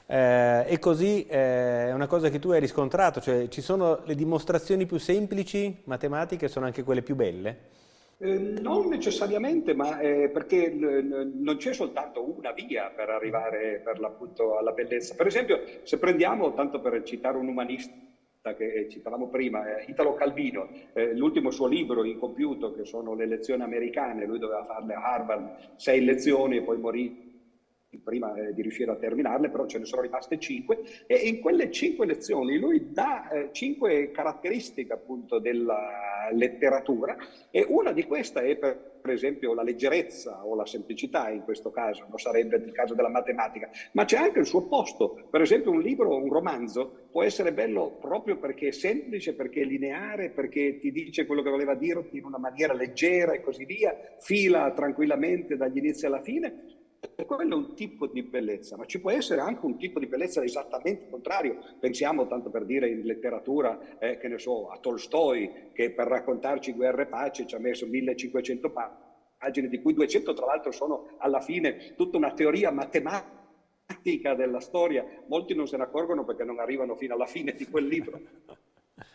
Eh, 0.06 0.64
e 0.66 0.78
così 0.80 1.24
eh, 1.26 1.86
è 1.86 1.92
una 1.92 2.08
cosa 2.08 2.30
che 2.30 2.40
tu 2.40 2.50
hai 2.50 2.58
riscontrato, 2.58 3.20
cioè 3.20 3.46
ci 3.46 3.60
sono 3.60 4.00
le 4.04 4.16
dimostrazioni 4.16 4.86
più 4.86 4.98
semplici 4.98 5.82
matematiche, 5.84 6.48
sono 6.48 6.66
anche 6.66 6.82
quelle 6.82 7.02
più 7.02 7.14
belle? 7.14 7.82
Eh, 8.18 8.38
non 8.60 8.88
necessariamente, 8.88 9.74
ma 9.74 9.98
eh, 9.98 10.28
perché 10.30 10.70
l- 10.70 11.32
non 11.34 11.56
c'è 11.56 11.72
soltanto 11.72 12.22
una 12.36 12.52
via 12.52 12.90
per 12.94 13.10
arrivare 13.10 13.80
per 13.82 13.98
alla 14.56 14.72
bellezza. 14.72 15.14
Per 15.14 15.26
esempio, 15.26 15.60
se 15.82 15.98
prendiamo, 15.98 16.54
tanto 16.54 16.80
per 16.80 17.02
citare 17.02 17.36
un 17.38 17.48
umanista 17.48 17.92
che 18.56 18.72
eh, 18.72 18.88
citavamo 18.88 19.28
prima, 19.28 19.78
eh, 19.78 19.84
Italo 19.88 20.14
Calvino, 20.14 20.68
eh, 20.92 21.14
l'ultimo 21.14 21.50
suo 21.50 21.66
libro 21.66 22.04
incompiuto, 22.04 22.72
che 22.72 22.84
sono 22.84 23.14
le 23.14 23.26
lezioni 23.26 23.62
americane, 23.62 24.26
lui 24.26 24.38
doveva 24.38 24.64
farle 24.64 24.94
a 24.94 25.02
Harvard, 25.02 25.72
sei 25.76 26.04
lezioni 26.04 26.56
e 26.56 26.62
poi 26.62 26.78
morì 26.78 27.23
prima 27.98 28.34
eh, 28.34 28.52
di 28.52 28.62
riuscire 28.62 28.90
a 28.90 28.96
terminarle, 28.96 29.50
però 29.50 29.66
ce 29.66 29.78
ne 29.78 29.84
sono 29.84 30.02
rimaste 30.02 30.38
cinque, 30.38 30.80
e 31.06 31.16
in 31.16 31.40
quelle 31.40 31.70
cinque 31.70 32.06
lezioni 32.06 32.58
lui 32.58 32.92
dà 32.92 33.28
eh, 33.30 33.48
cinque 33.52 34.10
caratteristiche 34.10 34.92
appunto 34.92 35.38
della 35.38 36.28
letteratura. 36.32 37.16
E 37.50 37.64
una 37.68 37.92
di 37.92 38.04
queste 38.04 38.40
è 38.40 38.56
per 38.56 38.92
per 39.04 39.12
esempio 39.12 39.52
la 39.52 39.62
leggerezza 39.62 40.46
o 40.46 40.54
la 40.54 40.64
semplicità 40.64 41.28
in 41.28 41.42
questo 41.42 41.70
caso, 41.70 42.06
non 42.08 42.16
sarebbe 42.16 42.56
il 42.56 42.72
caso 42.72 42.94
della 42.94 43.10
matematica, 43.10 43.68
ma 43.92 44.06
c'è 44.06 44.16
anche 44.16 44.38
il 44.38 44.46
suo 44.46 44.60
opposto. 44.60 45.28
Per 45.30 45.42
esempio 45.42 45.72
un 45.72 45.82
libro, 45.82 46.16
un 46.16 46.32
romanzo 46.32 47.08
può 47.10 47.22
essere 47.22 47.52
bello 47.52 47.98
proprio 48.00 48.38
perché 48.38 48.68
è 48.68 48.70
semplice, 48.70 49.34
perché 49.34 49.60
è 49.60 49.64
lineare, 49.64 50.30
perché 50.30 50.78
ti 50.78 50.90
dice 50.90 51.26
quello 51.26 51.42
che 51.42 51.50
voleva 51.50 51.74
dirti 51.74 52.16
in 52.16 52.24
una 52.24 52.38
maniera 52.38 52.72
leggera 52.72 53.34
e 53.34 53.42
così 53.42 53.66
via, 53.66 53.94
fila 54.20 54.72
tranquillamente 54.72 55.58
dagli 55.58 55.76
inizi 55.76 56.06
alla 56.06 56.22
fine, 56.22 56.83
quello 57.26 57.54
è 57.54 57.58
un 57.58 57.74
tipo 57.74 58.06
di 58.06 58.22
bellezza, 58.22 58.76
ma 58.76 58.84
ci 58.86 59.00
può 59.00 59.10
essere 59.10 59.40
anche 59.40 59.64
un 59.64 59.76
tipo 59.76 59.98
di 59.98 60.06
bellezza 60.06 60.42
esattamente 60.42 61.08
contrario. 61.08 61.58
Pensiamo, 61.78 62.26
tanto 62.26 62.50
per 62.50 62.64
dire, 62.64 62.88
in 62.88 63.02
letteratura, 63.02 63.98
eh, 63.98 64.16
che 64.18 64.28
ne 64.28 64.38
so, 64.38 64.68
a 64.68 64.78
Tolstoi, 64.78 65.70
che 65.72 65.90
per 65.90 66.06
raccontarci 66.06 66.72
guerra 66.72 67.02
e 67.02 67.06
pace 67.06 67.46
ci 67.46 67.54
ha 67.54 67.58
messo 67.58 67.86
1500 67.86 68.72
pagine, 69.38 69.68
di 69.68 69.80
cui 69.80 69.92
200 69.92 70.32
tra 70.32 70.46
l'altro 70.46 70.72
sono 70.72 71.14
alla 71.18 71.40
fine 71.40 71.94
tutta 71.94 72.16
una 72.16 72.32
teoria 72.32 72.70
matematica 72.70 74.34
della 74.34 74.60
storia. 74.60 75.04
Molti 75.26 75.54
non 75.54 75.66
se 75.66 75.76
ne 75.76 75.82
accorgono 75.82 76.24
perché 76.24 76.44
non 76.44 76.58
arrivano 76.58 76.94
fino 76.96 77.14
alla 77.14 77.26
fine 77.26 77.54
di 77.54 77.66
quel 77.66 77.86
libro. 77.86 78.20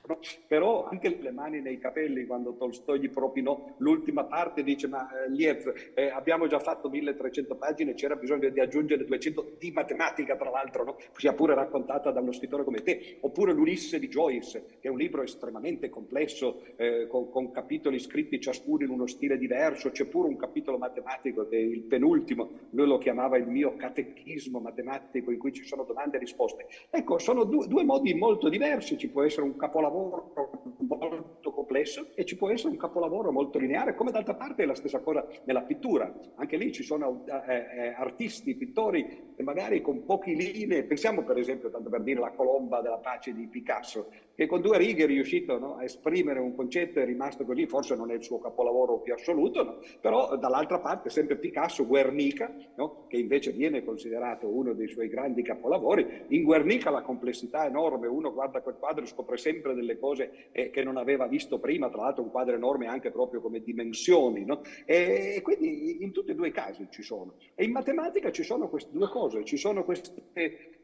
No? 0.09 0.17
Però 0.47 0.85
anche 0.85 1.19
le 1.21 1.29
mani 1.29 1.61
nei 1.61 1.77
capelli, 1.77 2.25
quando 2.25 2.55
Tolstoi 2.55 2.99
gli 2.99 3.09
propinò 3.11 3.75
l'ultima 3.77 4.23
parte, 4.23 4.63
dice: 4.63 4.87
Ma 4.87 5.07
eh, 5.07 5.29
Liev, 5.29 5.71
eh, 5.93 6.09
abbiamo 6.09 6.47
già 6.47 6.57
fatto 6.57 6.89
1300 6.89 7.55
pagine, 7.55 7.93
c'era 7.93 8.15
bisogno 8.15 8.49
di 8.49 8.59
aggiungere 8.59 9.05
200 9.05 9.57
di 9.59 9.69
matematica, 9.69 10.35
tra 10.35 10.49
l'altro, 10.49 10.83
no? 10.83 10.97
sia 11.15 11.33
pure 11.33 11.53
raccontata 11.53 12.09
da 12.09 12.21
uno 12.21 12.31
scrittore 12.31 12.63
come 12.63 12.81
te. 12.81 13.17
Oppure 13.19 13.53
l'Ulisse 13.53 13.99
di 13.99 14.07
Joyce, 14.07 14.63
che 14.79 14.87
è 14.87 14.89
un 14.89 14.97
libro 14.97 15.21
estremamente 15.21 15.89
complesso, 15.89 16.63
eh, 16.77 17.05
con, 17.07 17.29
con, 17.29 17.51
capitoli 17.51 17.99
scritti 17.99 18.41
ciascuno 18.41 18.85
in 18.85 18.89
uno 18.89 19.05
stile 19.05 19.37
diverso. 19.37 19.91
C'è 19.91 20.05
pure 20.05 20.27
un 20.27 20.37
capitolo 20.37 20.79
matematico, 20.79 21.47
che 21.47 21.57
è 21.57 21.61
il 21.61 21.83
penultimo, 21.83 22.49
lui 22.71 22.87
lo 22.87 22.97
chiamava 22.97 23.37
il 23.37 23.45
mio 23.45 23.75
catechismo 23.75 24.59
matematico, 24.59 25.29
in 25.29 25.37
cui 25.37 25.53
ci 25.53 25.65
sono 25.65 25.83
domande 25.83 26.17
e 26.17 26.19
risposte. 26.19 26.65
Ecco, 26.89 27.19
sono 27.19 27.43
due, 27.43 27.67
due 27.67 27.83
modi 27.83 28.15
molto 28.15 28.49
diversi. 28.49 28.97
Ci 28.97 29.09
può 29.09 29.21
essere 29.21 29.43
un 29.43 29.55
capolavoro 29.55 29.97
capolavoro 30.07 31.17
molto 31.39 31.51
complesso 31.51 32.07
e 32.15 32.25
ci 32.25 32.35
può 32.35 32.49
essere 32.49 32.69
un 32.69 32.77
capolavoro 32.77 33.31
molto 33.31 33.57
lineare, 33.59 33.95
come 33.95 34.11
d'altra 34.11 34.35
parte 34.35 34.63
è 34.63 34.65
la 34.65 34.75
stessa 34.75 34.99
cosa 34.99 35.25
nella 35.45 35.61
pittura. 35.61 36.11
Anche 36.35 36.57
lì 36.57 36.71
ci 36.71 36.83
sono 36.83 37.23
eh, 37.25 37.53
eh, 37.53 37.93
artisti, 37.95 38.55
pittori 38.55 39.33
che 39.35 39.43
magari 39.43 39.81
con 39.81 40.05
pochi 40.05 40.35
linee, 40.35 40.83
pensiamo 40.83 41.23
per 41.23 41.37
esempio, 41.37 41.69
tanto 41.69 41.89
per 41.89 42.01
dire, 42.01 42.19
la 42.19 42.31
colomba 42.31 42.81
della 42.81 42.97
pace 42.97 43.33
di 43.33 43.47
Picasso, 43.47 44.09
che 44.39 44.45
con 44.45 44.61
due 44.61 44.77
righe 44.77 45.03
è 45.03 45.05
riuscito 45.05 45.59
no, 45.59 45.75
a 45.75 45.83
esprimere 45.83 46.39
un 46.39 46.55
concetto 46.55 47.01
è 47.01 47.05
rimasto 47.05 47.43
così, 47.43 47.67
forse 47.67 47.93
non 47.97 48.09
è 48.09 48.13
il 48.13 48.23
suo 48.23 48.39
capolavoro 48.39 49.01
più 49.01 49.13
assoluto, 49.13 49.63
no? 49.65 49.79
però 49.99 50.37
dall'altra 50.37 50.79
parte 50.79 51.09
sempre 51.09 51.35
Picasso, 51.35 51.85
Guernica, 51.85 52.49
no? 52.77 53.05
che 53.09 53.17
invece 53.17 53.51
viene 53.51 53.83
considerato 53.83 54.47
uno 54.47 54.71
dei 54.71 54.87
suoi 54.87 55.09
grandi 55.09 55.41
capolavori, 55.41 56.23
in 56.29 56.43
Guernica 56.43 56.89
la 56.89 57.01
complessità 57.01 57.65
è 57.65 57.67
enorme, 57.67 58.07
uno 58.07 58.31
guarda 58.31 58.61
quel 58.61 58.77
quadro 58.79 59.03
e 59.03 59.07
scopre 59.07 59.35
sempre 59.35 59.73
delle 59.73 59.99
cose 59.99 60.47
eh, 60.53 60.69
che 60.69 60.85
non 60.85 60.95
aveva 60.95 61.27
visto 61.27 61.59
prima, 61.59 61.89
tra 61.89 62.03
l'altro 62.03 62.23
un 62.23 62.31
quadro 62.31 62.55
enorme 62.55 62.87
anche 62.87 63.11
proprio 63.11 63.41
come 63.41 63.59
dimensioni, 63.59 64.45
e, 64.85 65.33
e 65.35 65.41
quindi 65.41 66.01
in 66.01 66.13
tutti 66.13 66.31
e 66.31 66.35
due 66.35 66.47
i 66.47 66.53
casi 66.53 66.87
ci 66.91 67.03
sono. 67.03 67.33
E 67.55 67.65
in 67.65 67.73
matematica 67.73 68.31
ci 68.31 68.43
sono 68.43 68.69
queste 68.69 68.91
due 68.93 69.09
cose, 69.09 69.43
ci 69.43 69.57
sono 69.57 69.83
queste 69.83 70.77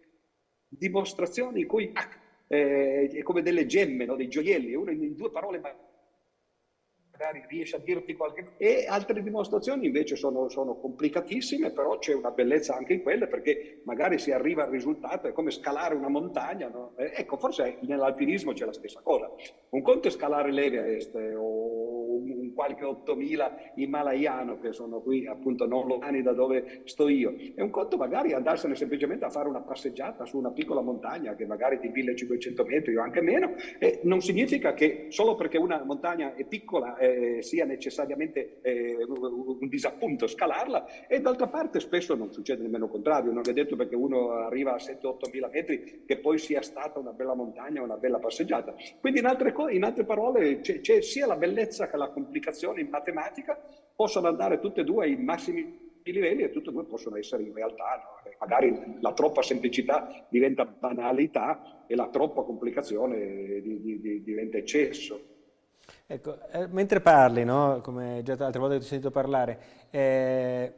dimostrazioni 0.67 1.62
in 1.62 1.67
cui 1.67 1.93
eh, 2.47 3.09
è 3.11 3.21
come 3.23 3.41
delle 3.41 3.65
gemme, 3.65 4.05
no? 4.05 4.15
dei 4.15 4.27
gioielli, 4.27 4.75
uno 4.75 4.91
in 4.91 5.15
due 5.15 5.31
parole 5.31 5.59
magari 7.17 7.43
riesce 7.47 7.77
a 7.77 7.79
dirti 7.79 8.13
qualche 8.15 8.43
cosa. 8.43 8.55
E 8.57 8.85
altre 8.87 9.23
dimostrazioni 9.23 9.85
invece 9.85 10.15
sono, 10.15 10.49
sono, 10.49 10.75
complicatissime, 10.75 11.71
però 11.71 11.97
c'è 11.97 12.13
una 12.13 12.31
bellezza 12.31 12.75
anche 12.75 12.93
in 12.93 13.01
quelle 13.01 13.27
perché 13.27 13.81
magari 13.85 14.19
si 14.19 14.31
arriva 14.31 14.65
al 14.65 14.71
risultato, 14.71 15.27
è 15.27 15.31
come 15.31 15.51
scalare 15.51 15.95
una 15.95 16.09
montagna. 16.09 16.67
No? 16.67 16.93
Eh, 16.97 17.13
ecco, 17.15 17.37
forse 17.37 17.77
nell'alpinismo 17.81 18.53
c'è 18.53 18.65
la 18.65 18.73
stessa 18.73 18.99
cosa. 19.01 19.31
Un 19.69 19.81
conto 19.81 20.09
è 20.09 20.11
scalare 20.11 20.51
l'Everest 20.51 21.15
o 21.15 22.04
un 22.15 22.53
qualche 22.53 22.86
8000 22.86 23.74
himalayano 23.75 24.60
che 24.60 24.72
sono 24.72 25.01
qui 25.01 25.25
appunto 25.27 25.65
non 25.65 25.88
lontani 25.88 26.22
da 26.22 26.34
dove 26.34 26.81
sto 26.86 27.07
io. 27.07 27.36
E 27.38 27.62
un 27.62 27.69
conto 27.69 27.98
magari 27.98 28.34
andarsene 28.34 28.75
semplicemente 28.75 29.25
a 29.25 29.29
fare 29.29 29.48
una 29.48 29.62
passeggiata 29.62 30.25
su 30.25 30.38
una 30.38 30.51
piccola 30.51 30.81
montagna 30.81 31.36
che 31.36 31.45
magari 31.45 31.79
di 31.79 31.89
1500 31.89 32.63
metri 32.65 32.95
o 32.95 33.01
anche 33.01 33.22
meno 33.22 33.53
e 33.79 34.00
non 34.03 34.22
significa 34.22 34.74
che 34.74 35.07
solo 35.10 35.36
perché 35.36 35.57
una 35.57 35.84
montagna 35.84 36.36
è 36.36 36.45
piccola 36.45 36.98
eh, 36.98 37.41
sia 37.41 37.65
necessariamente 37.65 38.60
eh, 38.62 38.98
un 39.05 39.67
disappunto 39.67 40.27
scalarla 40.27 41.07
e 41.07 41.19
d'altra 41.22 41.48
parte 41.48 41.79
spesso 41.79 42.15
non 42.15 42.31
succede 42.31 42.63
nemmeno 42.63 42.86
il 42.86 42.91
contrario, 42.91 43.31
non 43.31 43.43
è 43.48 43.53
detto 43.53 43.75
perché 43.75 43.95
uno 43.95 44.31
arriva 44.31 44.74
a 44.74 44.77
7-8 44.77 45.29
mila 45.31 45.50
metri 45.51 46.03
che 46.05 46.17
poi 46.17 46.38
sia 46.38 46.62
stata 46.62 47.00
una 47.00 47.12
bella 47.12 47.36
montagna, 47.36 47.81
una 47.81 47.98
bella 47.98 48.19
passeggiata. 48.19 48.74
Quindi 49.00 49.19
in 49.19 49.25
altre, 49.25 49.53
in 49.69 49.84
altre 49.84 50.05
parole 50.05 50.60
c'è, 50.60 50.79
c'è 50.81 51.01
sia 51.01 51.25
la 51.25 51.36
bellezza 51.36 51.89
che 51.89 51.98
la 52.05 52.12
complicazione 52.12 52.81
in 52.81 52.89
matematica, 52.89 53.59
possono 53.95 54.27
andare 54.27 54.59
tutte 54.59 54.81
e 54.81 54.83
due 54.83 55.05
ai 55.05 55.15
massimi 55.15 55.83
livelli 56.12 56.43
e 56.43 56.51
tutte 56.51 56.69
e 56.69 56.74
due 56.74 56.85
possono 56.85 57.17
essere 57.17 57.43
in 57.43 57.53
realtà, 57.53 58.19
no? 58.24 58.31
magari 58.39 58.97
la 59.00 59.13
troppa 59.13 59.41
semplicità 59.41 60.25
diventa 60.29 60.65
banalità 60.65 61.83
e 61.88 61.95
la 61.95 62.07
troppa 62.09 62.43
complicazione 62.43 63.62
di, 63.62 63.81
di, 63.81 64.00
di, 64.00 64.24
diventa 64.24 64.57
eccesso. 64.57 65.33
Ecco, 66.05 66.38
eh, 66.51 66.67
mentre 66.67 67.01
parli, 67.01 67.43
no? 67.43 67.79
come 67.81 68.21
già 68.24 68.35
altre 68.39 68.59
volte 68.59 68.77
ti 68.77 68.83
ho 68.83 68.88
sentito 68.88 69.12
parlare, 69.12 69.59
eh, 69.89 70.74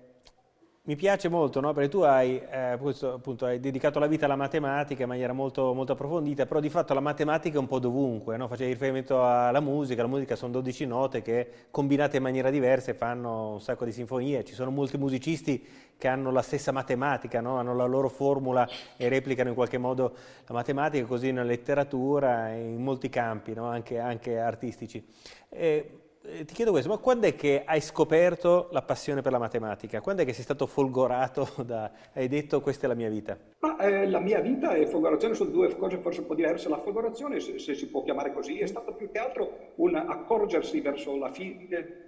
mi 0.88 0.96
piace 0.96 1.28
molto, 1.28 1.60
no? 1.60 1.74
perché 1.74 1.90
tu 1.90 2.00
hai, 2.00 2.42
eh, 2.50 2.78
questo, 2.80 3.16
appunto, 3.16 3.46
hai, 3.46 3.60
dedicato 3.60 4.00
la 4.00 4.08
vita 4.08 4.24
alla 4.24 4.38
matematica 4.38 5.04
in 5.04 5.10
maniera 5.10 5.34
molto, 5.34 5.74
molto, 5.74 5.92
approfondita, 5.92 6.46
però 6.46 6.62
di 6.62 6.70
fatto 6.70 6.94
la 6.94 7.02
matematica 7.02 7.58
è 7.58 7.60
un 7.60 7.68
po' 7.68 7.80
dovunque, 7.80 8.38
no? 8.38 8.48
facevi 8.48 8.72
riferimento 8.72 9.22
alla 9.22 9.60
musica, 9.60 10.02
la 10.02 10.08
musica 10.08 10.38
sono 10.38 10.54
12 10.54 10.86
note 10.86 11.22
che 11.22 11.52
combinate 11.72 12.16
in 12.18 12.24
maniera 12.24 12.50
diversa 12.50 12.94
fanno 12.94 13.52
un 13.52 13.62
sacco 13.62 13.84
di 13.84 13.92
sinfonie, 13.92 14.46
ci 14.46 14.54
sono 14.54 14.72
molti 14.72 14.98
musicisti 14.98 15.62
che 15.98 16.08
hanno 16.08 16.32
la 16.32 16.42
stessa 16.42 16.72
matematica, 16.72 17.42
no? 17.42 17.58
hanno 17.58 17.76
la 17.76 17.86
loro 17.86 18.08
formula 18.08 18.66
e 18.96 19.10
replicano 19.10 19.50
in 19.50 19.56
qualche 19.56 19.78
modo 19.78 20.16
la 20.46 20.54
matematica, 20.54 21.06
così 21.06 21.34
nella 21.34 21.44
letteratura, 21.44 22.54
in 22.54 22.82
molti 22.82 23.10
campi, 23.10 23.52
anche, 23.58 24.00
anche, 24.00 24.40
artistici. 24.40 25.06
E, 25.50 26.07
eh, 26.28 26.46
ti 26.46 26.54
chiedo 26.54 26.72
questo, 26.72 26.90
ma 26.90 26.98
quando 26.98 27.28
è 27.28 27.36
che 27.36 27.64
hai 27.66 27.82
scoperto 27.82 28.68
la 28.72 28.82
passione 28.82 29.22
per 29.22 29.32
la 29.32 29.40
matematica? 29.40 30.02
Quando 30.02 30.22
è 30.22 30.26
che 30.26 30.34
sei 30.34 30.44
stato 30.44 30.68
folgorato 30.68 31.48
da... 31.64 31.92
hai 32.14 32.28
detto 32.28 32.62
questa 32.62 32.86
è 32.86 32.88
la 32.90 32.96
mia 32.96 33.10
vita? 33.10 33.38
Ma, 33.60 33.78
eh, 33.78 34.08
la 34.10 34.20
mia 34.20 34.40
vita 34.40 34.74
e 34.74 34.86
folgorazione 34.88 35.34
sono 35.34 35.50
due 35.50 35.76
cose 35.78 35.98
forse 35.98 36.22
un 36.22 36.28
po' 36.28 36.36
diverse. 36.36 36.70
La 36.70 36.80
folgorazione, 36.80 37.40
se, 37.40 37.60
se 37.60 37.76
si 37.76 37.88
può 37.88 38.04
chiamare 38.04 38.34
così, 38.34 38.60
è 38.60 38.68
stato 38.68 38.94
più 38.94 39.10
che 39.10 39.20
altro 39.20 39.74
un 39.76 39.96
accorgersi 39.96 40.82
verso 40.82 41.18
la 41.18 41.32
fine 41.32 42.07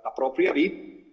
una 0.00 0.10
propria 0.12 0.52
vita 0.52 1.04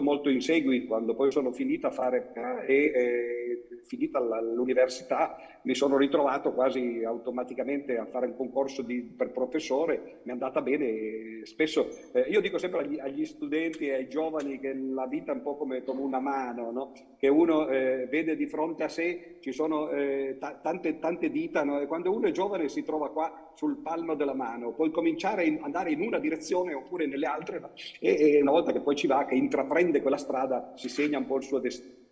molto 0.00 0.28
in 0.28 0.40
seguito, 0.40 0.86
quando 0.86 1.14
poi 1.14 1.30
sono 1.30 1.52
finita 1.52 1.88
a 1.88 1.90
fare 1.90 2.30
e 2.66 2.74
eh, 2.94 3.60
finita 3.86 4.18
l'università, 4.20 5.36
mi 5.62 5.74
sono 5.74 5.96
ritrovato 5.96 6.52
quasi 6.52 7.02
automaticamente 7.04 7.96
a 7.96 8.06
fare 8.06 8.26
un 8.26 8.36
concorso 8.36 8.82
di, 8.82 9.02
per 9.02 9.30
professore, 9.30 10.20
mi 10.22 10.30
è 10.30 10.32
andata 10.32 10.62
bene. 10.62 11.44
Spesso 11.44 11.88
eh, 12.12 12.20
io 12.28 12.40
dico 12.40 12.58
sempre 12.58 12.80
agli, 12.80 12.98
agli, 12.98 13.24
studenti 13.24 13.86
e 13.86 13.94
ai 13.94 14.08
giovani 14.08 14.58
che 14.58 14.74
la 14.74 15.06
vita 15.06 15.32
è 15.32 15.34
un 15.34 15.42
po' 15.42 15.56
come, 15.56 15.82
come 15.82 16.00
una 16.00 16.20
mano, 16.20 16.70
no? 16.70 16.92
che 17.16 17.28
uno 17.28 17.68
eh, 17.68 18.06
vede 18.08 18.36
di 18.36 18.46
fronte 18.46 18.84
a 18.84 18.88
sé, 18.88 19.38
ci 19.40 19.52
sono 19.52 19.90
eh, 19.90 20.36
t- 20.38 20.60
tante, 20.60 20.98
tante 20.98 21.30
dita, 21.30 21.64
no? 21.64 21.80
e 21.80 21.86
quando 21.86 22.12
uno 22.12 22.28
è 22.28 22.30
giovane 22.30 22.68
si 22.68 22.82
trova 22.82 23.10
qua 23.10 23.32
sul 23.56 23.78
palmo 23.78 24.14
della 24.14 24.34
mano, 24.34 24.72
puoi 24.72 24.90
cominciare 24.90 25.46
a 25.46 25.64
andare 25.64 25.90
in 25.90 26.00
una 26.02 26.18
direzione 26.18 26.74
oppure 26.74 27.06
nelle 27.06 27.26
altre, 27.26 27.72
e, 27.98 28.36
e 28.36 28.40
una 28.42 28.50
volta 28.52 28.72
che 28.72 28.80
poi 28.80 28.94
ci 28.94 29.06
va, 29.06 29.24
che 29.24 29.34
intraprende 29.34 30.02
quella 30.02 30.18
strada, 30.18 30.72
si 30.76 30.88
segna 30.88 31.18
un 31.18 31.26
po' 31.26 31.36
il 31.36 31.42
suo 31.42 31.58
destino. 31.58 32.05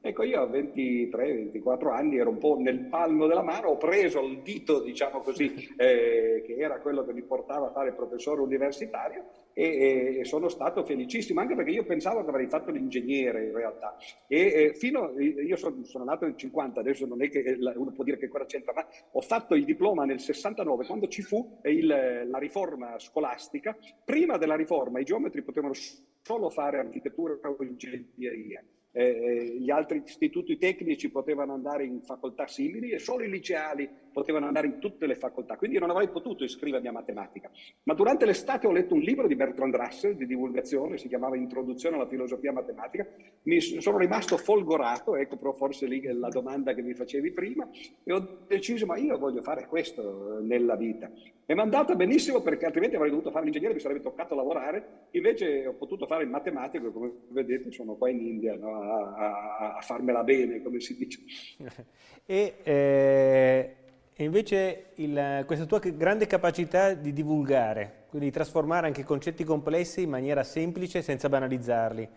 Ecco, 0.00 0.22
io 0.24 0.40
a 0.40 0.46
23-24 0.46 1.90
anni 1.90 2.18
ero 2.18 2.30
un 2.30 2.38
po' 2.38 2.56
nel 2.58 2.86
palmo 2.86 3.26
della 3.26 3.42
mano, 3.42 3.68
ho 3.68 3.76
preso 3.76 4.20
il 4.20 4.40
dito, 4.42 4.80
diciamo 4.82 5.20
così, 5.20 5.52
eh, 5.76 6.42
che 6.44 6.56
era 6.56 6.80
quello 6.80 7.04
che 7.04 7.12
mi 7.12 7.22
portava 7.22 7.68
a 7.68 7.72
fare 7.72 7.92
professore 7.92 8.40
universitario 8.40 9.24
e, 9.52 10.18
e, 10.18 10.24
sono 10.24 10.48
stato 10.48 10.84
felicissimo, 10.84 11.40
anche 11.40 11.54
perché 11.54 11.70
io 11.70 11.84
pensavo 11.84 12.22
che 12.22 12.28
avrei 12.28 12.46
fatto 12.46 12.70
l'ingegnere 12.70 13.46
in 13.46 13.54
realtà. 13.54 13.96
E 14.28 14.38
eh, 14.38 14.74
fino, 14.74 15.12
io 15.18 15.56
sono, 15.56 15.84
sono, 15.84 16.04
nato 16.04 16.24
nel 16.24 16.36
50, 16.36 16.80
adesso 16.80 17.06
non 17.06 17.22
è 17.22 17.28
che 17.28 17.40
eh, 17.40 17.56
uno 17.76 17.92
può 17.92 18.04
dire 18.04 18.18
che 18.18 18.26
ancora 18.26 18.46
c'entra, 18.46 18.72
ma 18.74 18.86
ho 19.12 19.20
fatto 19.20 19.54
il 19.54 19.64
diploma 19.64 20.04
nel 20.04 20.20
69, 20.20 20.86
quando 20.86 21.08
ci 21.08 21.22
fu 21.22 21.58
il, 21.64 21.86
la 22.28 22.38
riforma 22.38 22.98
scolastica. 22.98 23.76
Prima 24.04 24.36
della 24.38 24.56
riforma 24.56 25.00
i 25.00 25.04
geometri 25.04 25.42
potevano 25.42 25.74
solo 26.22 26.50
fare 26.50 26.78
architettura 26.78 27.38
o 27.42 27.62
ingegneria 27.62 28.62
eh, 28.96 29.58
gli 29.60 29.70
altri 29.70 30.02
istituti 30.02 30.56
tecnici 30.56 31.10
potevano 31.10 31.52
andare 31.52 31.84
in 31.84 32.00
facoltà 32.00 32.46
simili 32.46 32.92
e 32.92 32.98
solo 32.98 33.24
i 33.24 33.30
liceali 33.30 33.86
potevano 34.16 34.46
andare 34.46 34.66
in 34.66 34.78
tutte 34.78 35.06
le 35.06 35.14
facoltà, 35.14 35.58
quindi 35.58 35.78
non 35.78 35.90
avrei 35.90 36.08
potuto 36.08 36.42
iscrivermi 36.42 36.88
a 36.88 36.92
matematica. 36.92 37.50
Ma 37.82 37.92
durante 37.92 38.24
l'estate 38.24 38.66
ho 38.66 38.72
letto 38.72 38.94
un 38.94 39.00
libro 39.00 39.26
di 39.26 39.36
Bertrand 39.36 39.76
Russell 39.76 40.14
di 40.14 40.24
divulgazione, 40.24 40.96
si 40.96 41.06
chiamava 41.06 41.36
Introduzione 41.36 41.96
alla 41.96 42.06
filosofia 42.06 42.50
matematica, 42.50 43.06
mi 43.42 43.60
sono 43.60 43.98
rimasto 43.98 44.38
folgorato, 44.38 45.16
ecco 45.16 45.36
però 45.36 45.52
forse 45.52 45.84
lì 45.84 46.00
la 46.02 46.28
domanda 46.28 46.72
che 46.72 46.80
mi 46.80 46.94
facevi 46.94 47.30
prima, 47.32 47.68
e 48.04 48.10
ho 48.10 48.38
deciso 48.46 48.86
ma 48.86 48.96
io 48.96 49.18
voglio 49.18 49.42
fare 49.42 49.66
questo 49.66 50.38
nella 50.40 50.76
vita. 50.76 51.10
E 51.48 51.52
mi 51.52 51.60
è 51.60 51.62
andata 51.62 51.94
benissimo 51.94 52.40
perché 52.40 52.64
altrimenti 52.64 52.96
avrei 52.96 53.10
dovuto 53.10 53.30
fare 53.30 53.44
l'ingegnere, 53.44 53.74
mi 53.74 53.80
sarebbe 53.80 54.00
toccato 54.00 54.34
lavorare, 54.34 55.08
invece 55.10 55.66
ho 55.66 55.74
potuto 55.74 56.06
fare 56.06 56.22
il 56.22 56.30
matematico 56.30 56.90
come 56.90 57.12
vedete 57.28 57.70
sono 57.70 57.96
qua 57.96 58.08
in 58.08 58.24
India 58.24 58.56
no, 58.56 58.80
a, 58.80 59.14
a, 59.14 59.76
a, 59.76 59.80
farmela 59.82 60.24
bene, 60.24 60.62
come 60.62 60.80
si 60.80 60.96
dice. 60.96 61.20
e 62.24 62.54
eh 62.62 63.76
e 64.18 64.24
invece 64.24 64.92
il, 64.94 65.44
questa 65.46 65.66
tua 65.66 65.78
grande 65.78 66.26
capacità 66.26 66.94
di 66.94 67.12
divulgare, 67.12 68.04
quindi 68.08 68.28
di 68.28 68.32
trasformare 68.32 68.86
anche 68.86 69.04
concetti 69.04 69.44
complessi 69.44 70.02
in 70.02 70.08
maniera 70.08 70.42
semplice 70.42 71.02
senza 71.02 71.28
banalizzarli, 71.28 72.08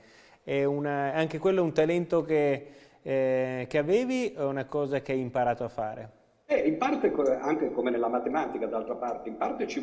è 0.41 0.63
una, 0.63 1.13
anche 1.13 1.39
quello 1.39 1.61
un 1.61 1.73
talento 1.73 2.23
che, 2.23 2.67
eh, 3.01 3.65
che 3.67 3.77
avevi 3.77 4.33
o 4.37 4.47
una 4.47 4.63
cosa 4.63 5.01
che 5.01 5.11
hai 5.11 5.19
imparato 5.19 5.65
a 5.65 5.67
fare? 5.67 6.09
Eh, 6.45 6.59
in 6.69 6.77
parte 6.77 7.11
anche 7.41 7.69
come 7.69 7.91
nella 7.91 8.07
matematica, 8.07 8.65
d'altra 8.65 8.95
parte, 8.95 9.27
in 9.27 9.35
parte 9.35 9.67
ci 9.67 9.81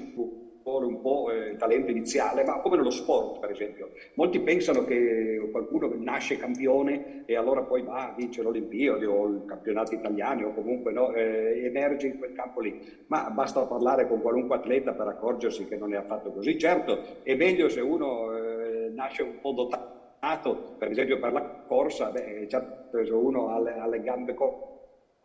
vuole 0.67 0.87
un 0.87 1.01
po' 1.01 1.31
eh, 1.31 1.55
talento 1.57 1.93
iniziale, 1.93 2.43
ma 2.43 2.59
come 2.59 2.77
nello 2.77 2.91
sport, 2.91 3.39
per 3.39 3.53
esempio. 3.53 3.93
Molti 4.15 4.41
pensano 4.41 4.85
che 4.85 5.49
qualcuno 5.53 5.89
nasce 5.97 6.37
campione 6.37 7.23
e 7.25 7.37
allora 7.37 7.63
poi 7.63 7.83
va 7.83 8.09
a 8.09 8.15
vincere 8.17 8.49
o 8.49 9.27
il 9.27 9.45
campionato 9.47 9.95
italiano 9.95 10.49
o 10.49 10.55
comunque 10.55 10.91
no, 10.91 11.13
eh, 11.15 11.65
emerge 11.65 12.09
in 12.09 12.19
quel 12.19 12.33
campo 12.33 12.61
lì. 12.61 13.05
Ma 13.07 13.31
basta 13.31 13.65
parlare 13.67 14.09
con 14.09 14.21
qualunque 14.21 14.57
atleta 14.57 14.93
per 14.93 15.07
accorgersi 15.07 15.67
che 15.67 15.77
non 15.77 15.95
è 15.95 15.97
affatto 15.97 16.33
così. 16.33 16.59
Certo, 16.59 17.23
è 17.23 17.37
meglio 17.37 17.69
se 17.69 17.81
uno 17.81 18.37
eh, 18.37 18.91
nasce 18.93 19.23
un 19.23 19.39
po' 19.41 19.53
dotato, 19.53 20.75
per 20.79 20.91
esempio 20.91 21.21
per 21.21 21.33
la 21.33 21.65
corsa, 21.69 22.11
beh, 22.11 22.49
certo 22.49 23.05
se 23.05 23.13
uno 23.13 23.51
ha 23.51 23.61
le, 23.61 23.73
ha 23.79 23.87
le 23.87 24.03
gambe 24.03 24.35
corte 24.35 24.76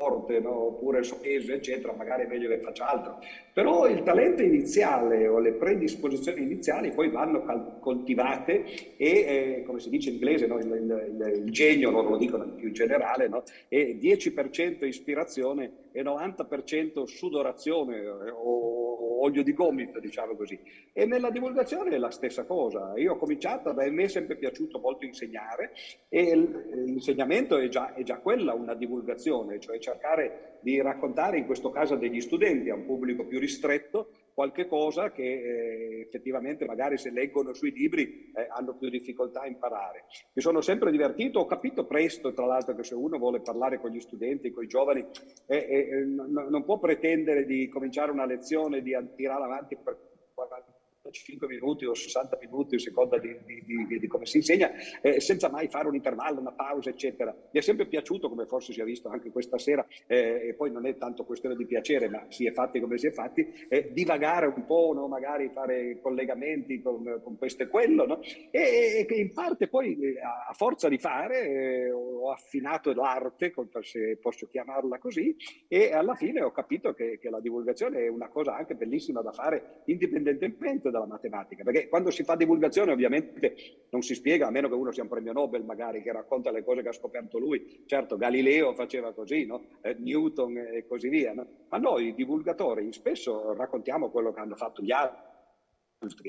forte, 0.02 0.40
no? 0.40 0.68
oppure 0.68 1.04
soppeso, 1.04 1.54
eccetera, 1.54 1.94
magari 1.94 2.24
è 2.24 2.28
meglio 2.28 2.50
che 2.50 2.58
faccia 2.58 2.90
altro. 2.90 3.20
Però 3.54 3.88
il 3.88 4.02
talento 4.02 4.42
iniziale 4.42 5.28
o 5.28 5.38
le 5.38 5.52
predisposizioni 5.54 6.42
iniziali 6.42 6.92
poi 6.92 7.10
vanno 7.10 7.44
cal- 7.44 7.78
coltivate 7.80 8.64
e, 8.98 9.08
eh, 9.08 9.64
come 9.66 9.80
si 9.80 9.90
dice 9.90 10.10
in 10.10 10.16
inglese, 10.16 10.48
no? 10.48 10.58
il, 10.58 10.66
il, 10.66 11.44
il, 11.46 11.52
genio, 11.52 11.92
non 11.92 12.06
lo 12.08 12.18
dico 12.18 12.40
più 12.56 12.68
in 12.68 12.74
generale, 12.74 13.28
no? 13.28 13.44
è 13.68 13.96
10% 14.00 14.86
ispirazione 14.86 15.90
e 15.92 16.04
90% 16.04 17.04
sudorazione 17.04 17.98
eh, 17.98 18.32
o 18.32 19.24
olio 19.24 19.44
di 19.44 19.54
gomito, 19.54 20.00
diciamo 20.00 20.36
così. 20.36 20.60
E 20.94 21.06
nella 21.06 21.30
divulgazione 21.30 21.96
è 21.96 21.98
la 21.98 22.10
stessa 22.10 22.46
cosa. 22.46 22.94
Io 22.96 23.14
ho 23.14 23.18
cominciato, 23.18 23.70
a 23.70 23.74
me 23.74 24.04
è 24.04 24.08
sempre 24.08 24.36
piaciuto 24.36 24.80
molto 24.80 25.06
insegnare 25.06 25.74
e 26.10 26.36
l'insegnamento 26.36 27.58
è 27.58 27.68
già, 27.68 27.94
è 27.94 28.04
già 28.04 28.18
quella 28.18 28.54
una 28.54 28.74
divulgazione, 28.74 29.60
cioè 29.60 29.80
cercare 29.80 30.60
di 30.62 30.82
raccontare 30.82 31.38
in 31.38 31.46
questo 31.46 31.70
caso 31.70 31.96
degli 31.96 32.22
studenti 32.22 32.70
a 32.70 32.76
un 32.76 32.86
pubblico 32.86 33.26
più 33.26 33.40
ristretto 33.40 34.10
qualche 34.42 34.66
cosa 34.66 35.12
che 35.12 35.22
eh, 35.22 36.02
effettivamente 36.02 36.66
magari 36.66 36.98
se 36.98 37.12
leggono 37.12 37.54
sui 37.54 37.72
libri 37.72 38.32
eh, 38.36 38.48
hanno 38.50 38.76
più 38.76 38.90
difficoltà 38.90 39.42
a 39.42 39.46
imparare. 39.46 40.06
Mi 40.34 40.42
sono 40.42 40.62
sempre 40.62 40.90
divertito, 40.90 41.42
ho 41.42 41.46
capito 41.46 41.86
presto 41.86 42.34
tra 42.34 42.48
l'altro 42.48 42.74
che 42.74 42.84
se 42.84 42.96
uno 42.96 43.20
vuole 43.20 43.42
parlare 43.42 43.80
con 43.80 43.92
gli 43.92 44.00
studenti, 44.00 44.50
con 44.50 44.64
i 44.64 44.68
giovani, 44.68 45.06
eh, 45.46 45.56
eh 45.56 46.06
non 46.06 46.64
può 46.66 46.80
pretendere 46.80 47.46
di 47.46 47.70
cominciare 47.70 48.10
una 48.10 48.26
lezione, 48.26 48.82
di 48.82 48.98
tirare 49.16 49.44
avanti 49.44 49.76
per 49.76 49.96
40 50.34 50.71
5 51.12 51.48
minuti 51.48 51.86
o 51.86 51.94
60 51.94 52.38
minuti, 52.42 52.76
a 52.76 52.80
seconda 52.80 53.18
di, 53.18 53.36
di, 53.46 53.86
di, 53.88 54.00
di 54.00 54.08
come 54.08 54.26
si 54.26 54.38
insegna, 54.38 54.72
eh, 55.02 55.20
senza 55.20 55.50
mai 55.50 55.68
fare 55.68 55.88
un 55.88 55.96
intervallo, 55.96 56.40
una 56.40 56.52
pausa, 56.52 56.90
eccetera. 56.90 57.32
Mi 57.52 57.60
è 57.60 57.62
sempre 57.62 57.86
piaciuto, 57.86 58.30
come 58.30 58.46
forse 58.46 58.74
si 58.74 58.82
è 58.82 58.84
visto 58.84 59.10
anche 59.10 59.32
questa 59.32 59.58
sera, 59.58 59.86
eh, 60.08 60.48
e 60.50 60.54
poi 60.54 60.72
non 60.72 60.86
è 60.86 60.98
tanto 60.98 61.24
questione 61.24 61.56
di 61.56 61.66
piacere, 61.66 62.10
ma 62.10 62.26
si 62.30 62.46
è 62.46 62.52
fatti 62.52 62.80
come 62.80 62.98
si 62.98 63.08
è 63.08 63.12
fatti, 63.12 63.48
eh, 63.70 63.92
divagare 63.92 64.48
un 64.48 64.66
po', 64.66 64.94
no? 64.94 65.08
magari 65.08 65.50
fare 65.50 66.00
collegamenti 66.02 66.82
con, 66.82 67.22
con 67.24 67.38
questo 67.38 67.64
e 67.64 67.68
quello, 67.68 68.06
no? 68.06 68.22
e, 68.52 69.06
che 69.08 69.16
in 69.16 69.34
parte 69.34 69.68
poi 69.68 69.98
eh, 70.00 70.20
a 70.20 70.54
forza 70.54 70.88
di 70.88 70.98
fare 70.98 71.50
eh, 71.50 71.92
ho 71.92 72.32
affinato 72.32 72.94
l'arte, 72.94 73.54
se 73.82 74.18
posso 74.22 74.48
chiamarla 74.48 75.00
così, 75.00 75.36
e 75.68 75.92
alla 75.92 76.16
fine 76.16 76.42
ho 76.42 76.52
capito 76.52 76.94
che, 76.94 77.18
che 77.20 77.30
la 77.30 77.40
divulgazione 77.40 78.06
è 78.06 78.08
una 78.08 78.30
cosa 78.30 78.56
anche 78.56 78.76
bellissima 78.76 79.22
da 79.22 79.32
fare 79.32 79.82
indipendentemente 79.86 80.90
dalla 81.02 81.14
matematica, 81.14 81.64
perché 81.64 81.88
quando 81.88 82.12
si 82.12 82.24
fa 82.24 82.36
divulgazione 82.36 82.92
ovviamente 82.92 83.56
non 83.90 84.02
si 84.02 84.16
spiega, 84.16 84.48
a 84.48 84.52
meno 84.52 84.68
che 84.68 84.76
uno 84.76 84.92
sia 84.92 85.04
un 85.04 85.10
premio 85.10 85.34
Nobel 85.34 85.64
magari, 85.64 86.02
che 86.02 86.12
racconta 86.12 86.52
le 86.52 86.64
cose 86.64 86.82
che 86.82 86.90
ha 86.90 86.94
scoperto 86.94 87.38
lui. 87.38 87.84
Certo, 87.86 88.18
Galileo 88.18 88.74
faceva 88.74 89.14
così, 89.14 89.46
no? 89.46 89.66
eh, 89.82 89.96
Newton 90.00 90.58
e 90.58 90.86
così 90.88 91.10
via, 91.10 91.34
no? 91.34 91.46
ma 91.70 91.78
noi 91.78 92.14
divulgatori 92.14 92.92
spesso 92.94 93.54
raccontiamo 93.54 94.10
quello 94.10 94.32
che 94.32 94.40
hanno 94.40 94.56
fatto 94.56 94.82
gli 94.82 94.92
altri 94.92 95.31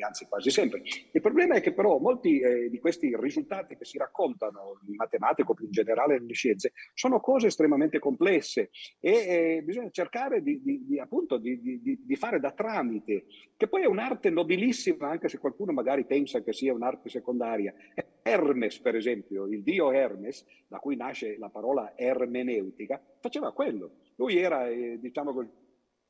anzi 0.04 0.26
quasi 0.26 0.50
sempre. 0.50 0.82
Il 1.12 1.20
problema 1.20 1.54
è 1.54 1.60
che 1.60 1.72
però 1.72 1.98
molti 1.98 2.40
eh, 2.40 2.68
di 2.68 2.78
questi 2.78 3.14
risultati 3.18 3.76
che 3.76 3.84
si 3.84 3.96
raccontano 3.96 4.80
in 4.86 4.94
matematica 4.96 5.50
o 5.50 5.54
più 5.54 5.64
in 5.64 5.70
generale 5.70 6.18
nelle 6.18 6.34
scienze 6.34 6.72
sono 6.94 7.20
cose 7.20 7.46
estremamente 7.46 7.98
complesse 7.98 8.70
e 9.00 9.10
eh, 9.10 9.62
bisogna 9.64 9.90
cercare 9.90 10.42
di, 10.42 10.60
di, 10.62 10.84
di 10.86 10.98
appunto 10.98 11.38
di, 11.38 11.60
di, 11.60 12.16
fare 12.16 12.38
da 12.38 12.52
tramite, 12.52 13.24
che 13.56 13.68
poi 13.68 13.82
è 13.82 13.86
un'arte 13.86 14.30
nobilissima 14.30 15.08
anche 15.08 15.28
se 15.28 15.38
qualcuno 15.38 15.72
magari 15.72 16.04
pensa 16.04 16.42
che 16.42 16.52
sia 16.52 16.74
un'arte 16.74 17.08
secondaria. 17.08 17.74
Hermes, 18.22 18.78
per 18.78 18.94
esempio, 18.94 19.46
il 19.46 19.62
dio 19.62 19.90
Hermes, 19.90 20.44
da 20.68 20.78
cui 20.78 20.96
nasce 20.96 21.36
la 21.38 21.48
parola 21.48 21.94
ermeneutica, 21.96 23.02
faceva 23.20 23.52
quello. 23.52 23.94
Lui 24.16 24.36
era, 24.36 24.68
eh, 24.68 24.98
diciamo 25.00 25.32
così, 25.32 25.48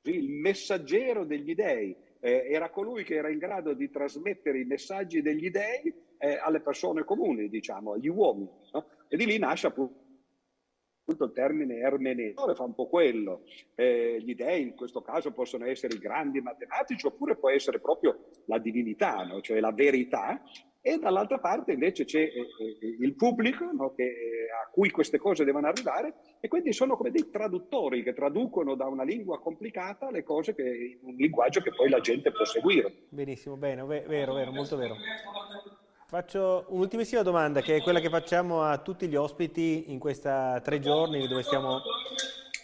il 0.04 0.28
messaggero 0.28 1.24
degli 1.24 1.54
dei 1.54 1.96
eh, 2.24 2.46
era 2.48 2.70
colui 2.70 3.02
che 3.02 3.16
era 3.16 3.28
in 3.28 3.38
grado 3.38 3.74
di 3.74 3.90
trasmettere 3.90 4.60
i 4.60 4.64
messaggi 4.64 5.22
degli 5.22 5.50
dei 5.50 5.92
eh, 6.18 6.38
alle 6.40 6.60
persone 6.60 7.04
comuni, 7.04 7.48
diciamo, 7.48 7.94
agli 7.94 8.06
uomini. 8.06 8.48
No? 8.72 8.86
E 9.08 9.16
di 9.16 9.26
lì 9.26 9.38
nasce 9.38 9.66
appunto 9.66 10.00
il 11.04 11.32
termine 11.34 11.78
ermeneo, 11.78 12.54
fa 12.54 12.62
un 12.62 12.74
po' 12.74 12.86
quello. 12.86 13.42
Eh, 13.74 14.18
gli 14.20 14.36
dei 14.36 14.62
in 14.62 14.74
questo 14.76 15.02
caso 15.02 15.32
possono 15.32 15.66
essere 15.66 15.96
i 15.96 15.98
grandi 15.98 16.40
matematici 16.40 17.06
oppure 17.06 17.36
può 17.36 17.50
essere 17.50 17.80
proprio 17.80 18.28
la 18.46 18.58
divinità, 18.58 19.24
no? 19.24 19.40
cioè 19.40 19.58
la 19.58 19.72
verità, 19.72 20.40
e 20.84 20.98
dall'altra 20.98 21.38
parte 21.38 21.70
invece 21.72 22.04
c'è 22.04 22.18
eh, 22.18 22.28
eh, 22.28 22.96
il 22.98 23.14
pubblico 23.14 23.70
no, 23.72 23.94
che, 23.94 24.02
eh, 24.02 24.50
a 24.50 24.68
cui 24.70 24.90
queste 24.90 25.16
cose 25.16 25.44
devono 25.44 25.68
arrivare 25.68 26.14
e 26.40 26.48
quindi 26.48 26.72
sono 26.72 26.96
come 26.96 27.12
dei 27.12 27.30
traduttori 27.30 28.02
che 28.02 28.12
traducono 28.12 28.74
da 28.74 28.86
una 28.86 29.04
lingua 29.04 29.40
complicata 29.40 30.10
le 30.10 30.24
cose 30.24 30.56
che, 30.56 30.98
in 31.00 31.08
un 31.08 31.14
linguaggio 31.14 31.60
che 31.60 31.70
poi 31.70 31.88
la 31.88 32.00
gente 32.00 32.32
può 32.32 32.44
seguire. 32.44 33.04
Benissimo, 33.08 33.56
bene, 33.56 33.84
vero, 33.84 34.34
vero, 34.34 34.50
molto 34.50 34.76
vero. 34.76 34.96
Faccio 36.08 36.66
un'ultimissima 36.70 37.22
domanda 37.22 37.60
che 37.60 37.76
è 37.76 37.80
quella 37.80 38.00
che 38.00 38.10
facciamo 38.10 38.62
a 38.62 38.76
tutti 38.78 39.06
gli 39.06 39.14
ospiti 39.14 39.92
in 39.92 40.00
questi 40.00 40.28
tre 40.62 40.80
giorni 40.80 41.28
dove 41.28 41.42
stiamo 41.42 41.80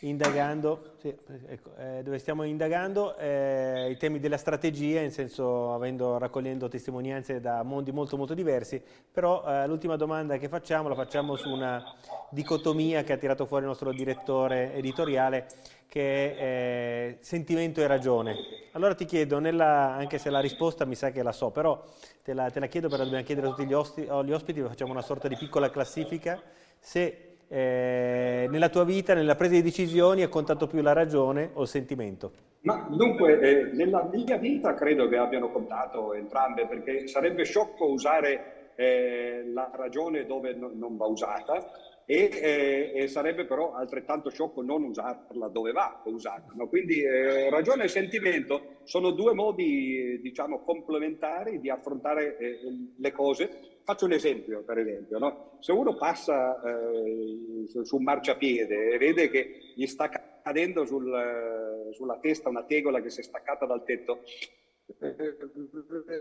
indagando, 0.00 0.92
sì, 0.98 1.14
ecco, 1.48 1.70
eh, 1.78 2.02
dove 2.02 2.18
stiamo 2.18 2.44
indagando 2.44 3.16
eh, 3.16 3.88
i 3.90 3.96
temi 3.96 4.20
della 4.20 4.36
strategia, 4.36 5.00
in 5.00 5.10
senso 5.10 5.72
avendo, 5.72 6.18
raccogliendo 6.18 6.68
testimonianze 6.68 7.40
da 7.40 7.62
mondi 7.62 7.90
molto 7.90 8.16
molto 8.16 8.34
diversi, 8.34 8.80
però 9.12 9.44
eh, 9.44 9.66
l'ultima 9.66 9.96
domanda 9.96 10.36
che 10.36 10.48
facciamo 10.48 10.88
la 10.88 10.94
facciamo 10.94 11.36
su 11.36 11.50
una 11.50 11.82
dicotomia 12.30 13.02
che 13.02 13.12
ha 13.12 13.16
tirato 13.16 13.46
fuori 13.46 13.64
il 13.64 13.68
nostro 13.68 13.92
direttore 13.92 14.74
editoriale, 14.74 15.46
che 15.88 16.36
è 16.36 16.42
eh, 16.42 17.16
sentimento 17.20 17.80
e 17.80 17.86
ragione. 17.86 18.36
Allora 18.72 18.94
ti 18.94 19.06
chiedo, 19.06 19.38
nella, 19.38 19.94
anche 19.94 20.18
se 20.18 20.30
la 20.30 20.40
risposta 20.40 20.84
mi 20.84 20.94
sa 20.94 21.10
che 21.10 21.22
la 21.22 21.32
so, 21.32 21.50
però 21.50 21.82
te 22.22 22.34
la, 22.34 22.50
te 22.50 22.60
la 22.60 22.66
chiedo 22.66 22.88
perché 22.88 23.04
dobbiamo 23.04 23.24
chiedere 23.24 23.46
a 23.46 23.50
tutti 23.50 23.66
gli, 23.66 23.72
ospiti, 23.72 24.06
gli 24.06 24.32
ospiti, 24.32 24.60
facciamo 24.60 24.92
una 24.92 25.02
sorta 25.02 25.26
di 25.26 25.36
piccola 25.36 25.70
classifica, 25.70 26.40
se 26.78 27.27
eh, 27.48 28.46
nella 28.50 28.68
tua 28.68 28.84
vita, 28.84 29.14
nella 29.14 29.34
presa 29.34 29.54
di 29.54 29.62
decisioni, 29.62 30.22
ha 30.22 30.28
contato 30.28 30.66
più 30.66 30.80
la 30.82 30.92
ragione 30.92 31.50
o 31.54 31.62
il 31.62 31.68
sentimento? 31.68 32.32
Ma 32.60 32.86
dunque, 32.90 33.40
eh, 33.40 33.72
nella 33.72 34.08
mia 34.12 34.36
vita 34.36 34.74
credo 34.74 35.08
che 35.08 35.16
abbiano 35.16 35.50
contato 35.50 36.12
entrambe, 36.12 36.66
perché 36.66 37.06
sarebbe 37.06 37.44
sciocco 37.44 37.86
usare 37.86 38.72
eh, 38.74 39.42
la 39.52 39.70
ragione 39.74 40.24
dove 40.26 40.54
no, 40.54 40.70
non 40.72 40.96
va 40.96 41.06
usata 41.06 41.70
e, 42.04 42.30
eh, 42.32 42.92
e, 42.94 43.08
sarebbe 43.08 43.44
però 43.44 43.74
altrettanto 43.74 44.30
sciocco 44.30 44.62
non 44.62 44.82
usarla 44.84 45.48
dove 45.48 45.72
va 45.72 46.00
usata. 46.04 46.52
No? 46.54 46.68
Quindi 46.68 47.02
eh, 47.02 47.50
ragione 47.50 47.84
e 47.84 47.88
sentimento 47.88 48.78
sono 48.84 49.10
due 49.10 49.34
modi 49.34 50.20
diciamo, 50.22 50.60
complementari 50.60 51.60
di 51.60 51.68
affrontare 51.68 52.38
eh, 52.38 52.58
le 52.96 53.12
cose. 53.12 53.77
Faccio 53.88 54.04
un 54.04 54.12
esempio, 54.12 54.64
per 54.64 54.76
esempio. 54.76 55.16
No? 55.16 55.56
Se 55.60 55.72
uno 55.72 55.96
passa 55.96 56.60
eh, 56.60 57.64
su 57.82 57.96
un 57.96 58.02
marciapiede 58.02 58.90
e 58.90 58.98
vede 58.98 59.30
che 59.30 59.72
gli 59.74 59.86
sta 59.86 60.10
cadendo 60.42 60.84
sul, 60.84 61.88
sulla 61.92 62.18
testa 62.20 62.50
una 62.50 62.64
tegola 62.64 63.00
che 63.00 63.08
si 63.08 63.20
è 63.20 63.22
staccata 63.22 63.64
dal 63.64 63.82
tetto, 63.84 64.24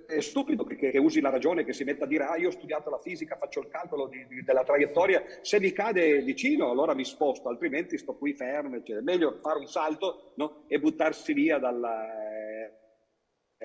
è 0.08 0.20
stupido 0.22 0.64
che, 0.64 0.78
che, 0.78 0.98
usi 0.98 1.20
la 1.20 1.30
ragione, 1.30 1.66
che 1.66 1.74
si 1.74 1.84
metta 1.84 2.06
a 2.06 2.08
dire 2.08 2.24
ah 2.24 2.38
io 2.38 2.48
ho 2.48 2.52
studiato 2.52 2.90
la 2.90 3.00
fisica, 3.00 3.36
faccio 3.36 3.60
il 3.60 3.68
calcolo 3.68 4.08
di, 4.08 4.26
di, 4.28 4.44
della 4.44 4.64
traiettoria, 4.64 5.22
se 5.42 5.60
mi 5.60 5.74
cade 5.74 6.22
vicino 6.22 6.72
allora 6.72 6.94
mi 6.94 7.04
sposto, 7.04 7.50
altrimenti 7.50 7.98
sto 7.98 8.16
qui 8.16 8.34
fermo, 8.34 8.78
eccetera. 8.78 9.02
Meglio 9.02 9.40
fare 9.42 9.60
un 9.60 9.68
salto 9.68 10.32
no? 10.36 10.64
e 10.68 10.80
buttarsi 10.80 11.34
via 11.34 11.58
dalla, 11.60 12.27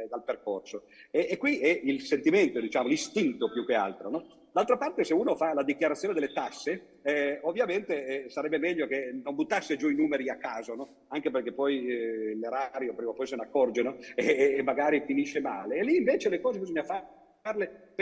eh, 0.02 0.08
dal 0.08 0.24
percorso. 0.24 0.84
E, 1.10 1.28
e, 1.30 1.36
qui 1.36 1.58
è 1.58 1.80
il 1.82 2.02
sentimento, 2.02 2.60
diciamo, 2.60 2.88
l'istinto 2.88 3.50
più 3.50 3.64
che 3.64 3.74
altro. 3.74 4.10
No? 4.10 4.26
D'altra 4.52 4.76
parte, 4.76 5.04
se 5.04 5.14
uno 5.14 5.34
fa 5.34 5.54
la 5.54 5.62
dichiarazione 5.62 6.12
delle 6.12 6.32
tasse, 6.32 6.98
eh, 7.02 7.40
ovviamente 7.42 8.24
eh, 8.24 8.28
sarebbe 8.28 8.58
meglio 8.58 8.86
che 8.86 9.10
non 9.22 9.34
buttasse 9.34 9.76
giù 9.76 9.88
i 9.88 9.94
numeri 9.94 10.28
a 10.28 10.36
caso, 10.36 10.74
no? 10.74 11.06
anche 11.08 11.30
perché 11.30 11.52
poi 11.52 11.86
eh, 11.86 12.36
l'erario 12.36 12.94
prima 12.94 13.12
o 13.12 13.14
poi 13.14 13.26
se 13.26 13.36
ne 13.36 13.44
accorge 13.44 13.82
no? 13.82 13.96
e, 14.14 14.56
e, 14.58 14.62
magari 14.62 15.02
finisce 15.06 15.40
male. 15.40 15.76
E 15.76 15.84
lì 15.84 15.96
invece 15.96 16.28
le 16.28 16.40
cose 16.40 16.58
bisogna 16.58 16.84
farle 16.84 17.92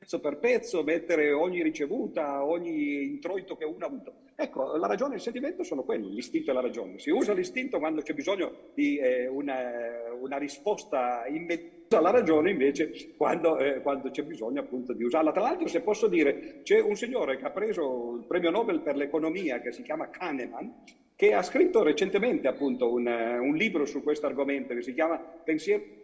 pezzo 0.00 0.18
per 0.18 0.38
pezzo, 0.38 0.82
mettere 0.82 1.30
ogni 1.30 1.62
ricevuta, 1.62 2.42
ogni 2.42 3.04
introito 3.04 3.54
che 3.54 3.66
uno 3.66 3.84
ha 3.84 3.88
avuto. 3.88 4.14
Ecco, 4.34 4.76
la 4.78 4.86
ragione 4.86 5.12
e 5.12 5.16
il 5.16 5.22
sentimento 5.22 5.62
sono 5.62 5.82
quelli, 5.82 6.10
l'istinto 6.14 6.50
e 6.50 6.54
la 6.54 6.62
ragione. 6.62 6.98
Si 6.98 7.10
usa 7.10 7.34
l'istinto 7.34 7.78
quando 7.78 8.00
c'è 8.00 8.14
bisogno 8.14 8.70
di 8.72 8.96
eh, 8.96 9.26
una, 9.26 9.58
una 10.18 10.38
risposta 10.38 11.26
immediata 11.26 12.00
la 12.00 12.10
ragione 12.10 12.52
invece 12.52 13.14
quando, 13.16 13.58
eh, 13.58 13.82
quando, 13.82 14.10
c'è 14.10 14.22
bisogno 14.22 14.60
appunto 14.60 14.94
di 14.94 15.04
usarla. 15.04 15.32
Tra 15.32 15.42
l'altro, 15.42 15.68
se 15.68 15.82
posso 15.82 16.06
dire, 16.06 16.60
c'è 16.62 16.80
un 16.80 16.96
signore 16.96 17.36
che 17.36 17.44
ha 17.44 17.50
preso 17.50 18.16
il 18.18 18.24
premio 18.26 18.50
Nobel 18.50 18.80
per 18.80 18.96
l'economia 18.96 19.60
che 19.60 19.72
si 19.72 19.82
chiama 19.82 20.08
Kahneman, 20.08 20.82
che 21.14 21.34
ha 21.34 21.42
scritto 21.42 21.82
recentemente 21.82 22.48
appunto 22.48 22.90
un, 22.90 23.06
un 23.06 23.54
libro 23.54 23.84
su 23.84 24.02
questo 24.02 24.24
argomento 24.24 24.72
che 24.72 24.82
si 24.82 24.94
chiama 24.94 25.18
Pensiero 25.18 25.99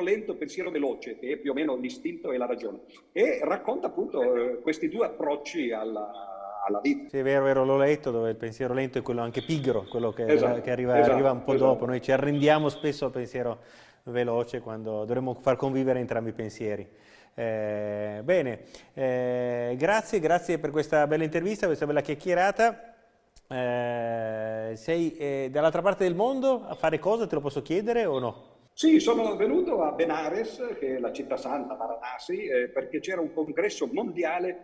lento, 0.00 0.36
pensiero 0.36 0.70
veloce, 0.70 1.18
che 1.18 1.32
è 1.32 1.36
più 1.36 1.50
o 1.50 1.54
meno 1.54 1.76
l'istinto 1.76 2.32
e 2.32 2.38
la 2.38 2.46
ragione, 2.46 2.80
e 3.12 3.40
racconta 3.42 3.88
appunto 3.88 4.34
eh, 4.34 4.60
questi 4.60 4.88
due 4.88 5.06
approcci 5.06 5.70
alla, 5.72 6.62
alla 6.66 6.80
vita. 6.80 7.10
Sì, 7.10 7.18
è 7.18 7.22
vero, 7.22 7.44
vero, 7.44 7.64
l'ho 7.64 7.76
letto, 7.76 8.10
dove 8.10 8.30
il 8.30 8.36
pensiero 8.36 8.72
lento 8.72 8.98
è 8.98 9.02
quello 9.02 9.20
anche 9.20 9.42
pigro, 9.42 9.84
quello 9.90 10.12
che, 10.12 10.24
esatto, 10.24 10.62
che 10.62 10.70
arriva, 10.70 10.96
esatto, 10.98 11.12
arriva, 11.12 11.30
un 11.30 11.44
po' 11.44 11.52
esatto. 11.52 11.72
dopo. 11.72 11.84
Noi 11.84 12.00
ci 12.00 12.10
arrendiamo 12.10 12.70
spesso 12.70 13.04
al 13.04 13.10
pensiero 13.10 13.60
veloce 14.04 14.60
quando 14.60 15.04
dovremmo 15.04 15.34
far 15.34 15.56
convivere 15.56 15.98
entrambi 15.98 16.30
i 16.30 16.34
pensieri. 16.34 16.88
Eh, 17.34 18.20
bene, 18.22 18.60
eh, 18.94 19.74
grazie, 19.78 20.20
grazie 20.20 20.58
per 20.58 20.70
questa 20.70 21.06
bella 21.06 21.24
intervista, 21.24 21.66
questa 21.66 21.86
bella 21.86 22.00
chiacchierata. 22.00 22.94
Eh, 23.48 24.72
sei 24.74 25.14
eh, 25.16 25.48
dall'altra 25.50 25.82
parte 25.82 26.04
del 26.04 26.14
mondo 26.14 26.64
a 26.66 26.74
fare 26.74 26.98
cosa? 26.98 27.26
Te 27.26 27.34
lo 27.34 27.42
posso 27.42 27.60
chiedere 27.60 28.06
o 28.06 28.18
no? 28.18 28.51
Sì, 28.74 28.98
sono 29.00 29.36
venuto 29.36 29.82
a 29.82 29.92
Benares, 29.92 30.56
che 30.78 30.96
è 30.96 30.98
la 30.98 31.12
città 31.12 31.36
santa, 31.36 31.74
Varanasi, 31.74 32.44
eh, 32.46 32.68
perché 32.70 33.00
c'era 33.00 33.20
un 33.20 33.30
congresso 33.30 33.86
mondiale 33.86 34.56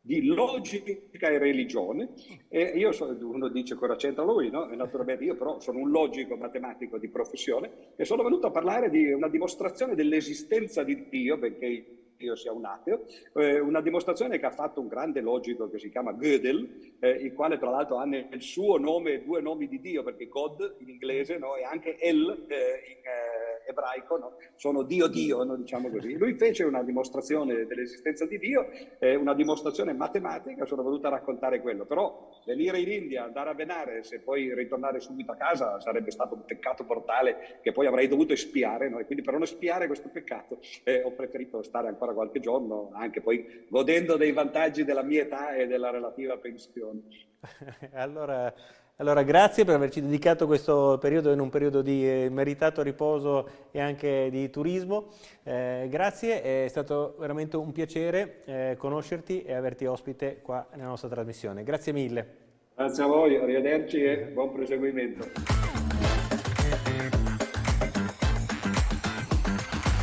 di 0.00 0.24
logica 0.24 1.28
e 1.30 1.38
religione. 1.38 2.10
E 2.48 2.72
io 2.74 2.92
so, 2.92 3.16
uno 3.20 3.48
dice 3.48 3.74
cosa 3.76 3.94
c'entra 3.96 4.24
lui, 4.24 4.50
no? 4.50 4.68
E 4.68 4.76
naturalmente 4.76 5.24
io 5.24 5.36
però 5.36 5.60
sono 5.60 5.78
un 5.78 5.90
logico 5.90 6.36
matematico 6.36 6.98
di 6.98 7.08
professione 7.08 7.70
e 7.94 8.04
sono 8.04 8.22
venuto 8.22 8.46
a 8.48 8.50
parlare 8.50 8.90
di 8.90 9.10
una 9.12 9.28
dimostrazione 9.28 9.94
dell'esistenza 9.94 10.82
di 10.82 11.06
Dio, 11.08 11.38
perché 11.38 11.84
io 12.24 12.36
sia 12.36 12.52
un 12.52 12.64
ateo, 12.64 13.04
eh, 13.34 13.60
una 13.60 13.80
dimostrazione 13.80 14.38
che 14.38 14.46
ha 14.46 14.50
fatto 14.50 14.80
un 14.80 14.88
grande 14.88 15.20
logico 15.20 15.70
che 15.70 15.78
si 15.78 15.90
chiama 15.90 16.12
Gödel, 16.12 16.96
eh, 16.98 17.10
il 17.10 17.32
quale 17.32 17.58
tra 17.58 17.70
l'altro 17.70 17.96
ha 17.96 18.04
nel 18.04 18.40
suo 18.40 18.78
nome 18.78 19.22
due 19.22 19.40
nomi 19.40 19.68
di 19.68 19.80
Dio, 19.80 20.02
perché 20.02 20.26
God 20.26 20.76
in 20.78 20.88
inglese 20.88 21.38
no? 21.38 21.56
e 21.56 21.64
anche 21.64 21.96
El 21.98 22.46
eh, 22.48 22.54
in 22.90 23.04
eh, 23.04 23.70
ebraico 23.70 24.18
no? 24.18 24.36
sono 24.56 24.82
Dio 24.82 25.06
Dio, 25.06 25.44
no? 25.44 25.56
diciamo 25.56 25.90
così. 25.90 26.16
Lui 26.16 26.34
fece 26.34 26.64
una 26.64 26.82
dimostrazione 26.82 27.66
dell'esistenza 27.66 28.26
di 28.26 28.38
Dio, 28.38 28.66
una 29.00 29.34
dimostrazione 29.34 29.92
matematica, 29.92 30.64
sono 30.64 30.82
venuto 30.82 31.06
a 31.06 31.10
raccontare 31.10 31.60
quello, 31.60 31.84
però 31.84 32.30
venire 32.46 32.80
in 32.80 32.90
India, 32.90 33.24
andare 33.24 33.50
a 33.50 33.54
Benares 33.54 34.12
e 34.12 34.20
poi 34.20 34.54
ritornare 34.54 35.00
subito 35.00 35.32
a 35.32 35.36
casa 35.36 35.80
sarebbe 35.80 36.10
stato 36.10 36.34
un 36.34 36.44
peccato 36.44 36.84
mortale 36.84 37.60
che 37.62 37.72
poi 37.72 37.86
avrei 37.86 38.08
dovuto 38.08 38.32
espiare, 38.32 38.86
e 38.86 39.04
quindi 39.04 39.22
per 39.22 39.34
non 39.34 39.42
espiare 39.42 39.86
questo 39.86 40.08
peccato 40.08 40.58
eh, 40.84 41.02
ho 41.02 41.12
preferito 41.12 41.62
stare 41.62 41.88
ancora 41.88 42.12
qualche 42.14 42.40
giorno, 42.40 42.90
anche 42.94 43.20
poi 43.20 43.66
godendo 43.68 44.16
dei 44.16 44.32
vantaggi 44.32 44.84
della 44.84 45.02
mia 45.02 45.22
età 45.22 45.54
e 45.54 45.66
della 45.66 45.90
relativa 45.90 46.36
pensione. 46.38 47.02
allora, 47.92 48.52
allora, 48.96 49.22
grazie 49.22 49.64
per 49.64 49.74
averci 49.74 50.00
dedicato 50.00 50.46
questo 50.46 50.98
periodo 51.00 51.32
in 51.32 51.40
un 51.40 51.50
periodo 51.50 51.82
di 51.82 52.08
eh, 52.08 52.28
meritato 52.30 52.80
riposo 52.80 53.48
e 53.70 53.80
anche 53.80 54.28
di 54.30 54.48
turismo. 54.50 55.08
Eh, 55.42 55.88
grazie, 55.90 56.64
è 56.64 56.68
stato 56.68 57.16
veramente 57.18 57.56
un 57.56 57.72
piacere 57.72 58.42
eh, 58.44 58.74
conoscerti 58.78 59.42
e 59.42 59.52
averti 59.52 59.84
ospite 59.84 60.40
qua 60.40 60.66
nella 60.74 60.88
nostra 60.88 61.08
trasmissione. 61.08 61.64
Grazie 61.64 61.92
mille. 61.92 62.42
Grazie 62.74 63.04
a 63.04 63.06
voi, 63.06 63.36
arrivederci 63.36 64.02
e 64.02 64.16
buon 64.32 64.52
proseguimento. 64.52 65.63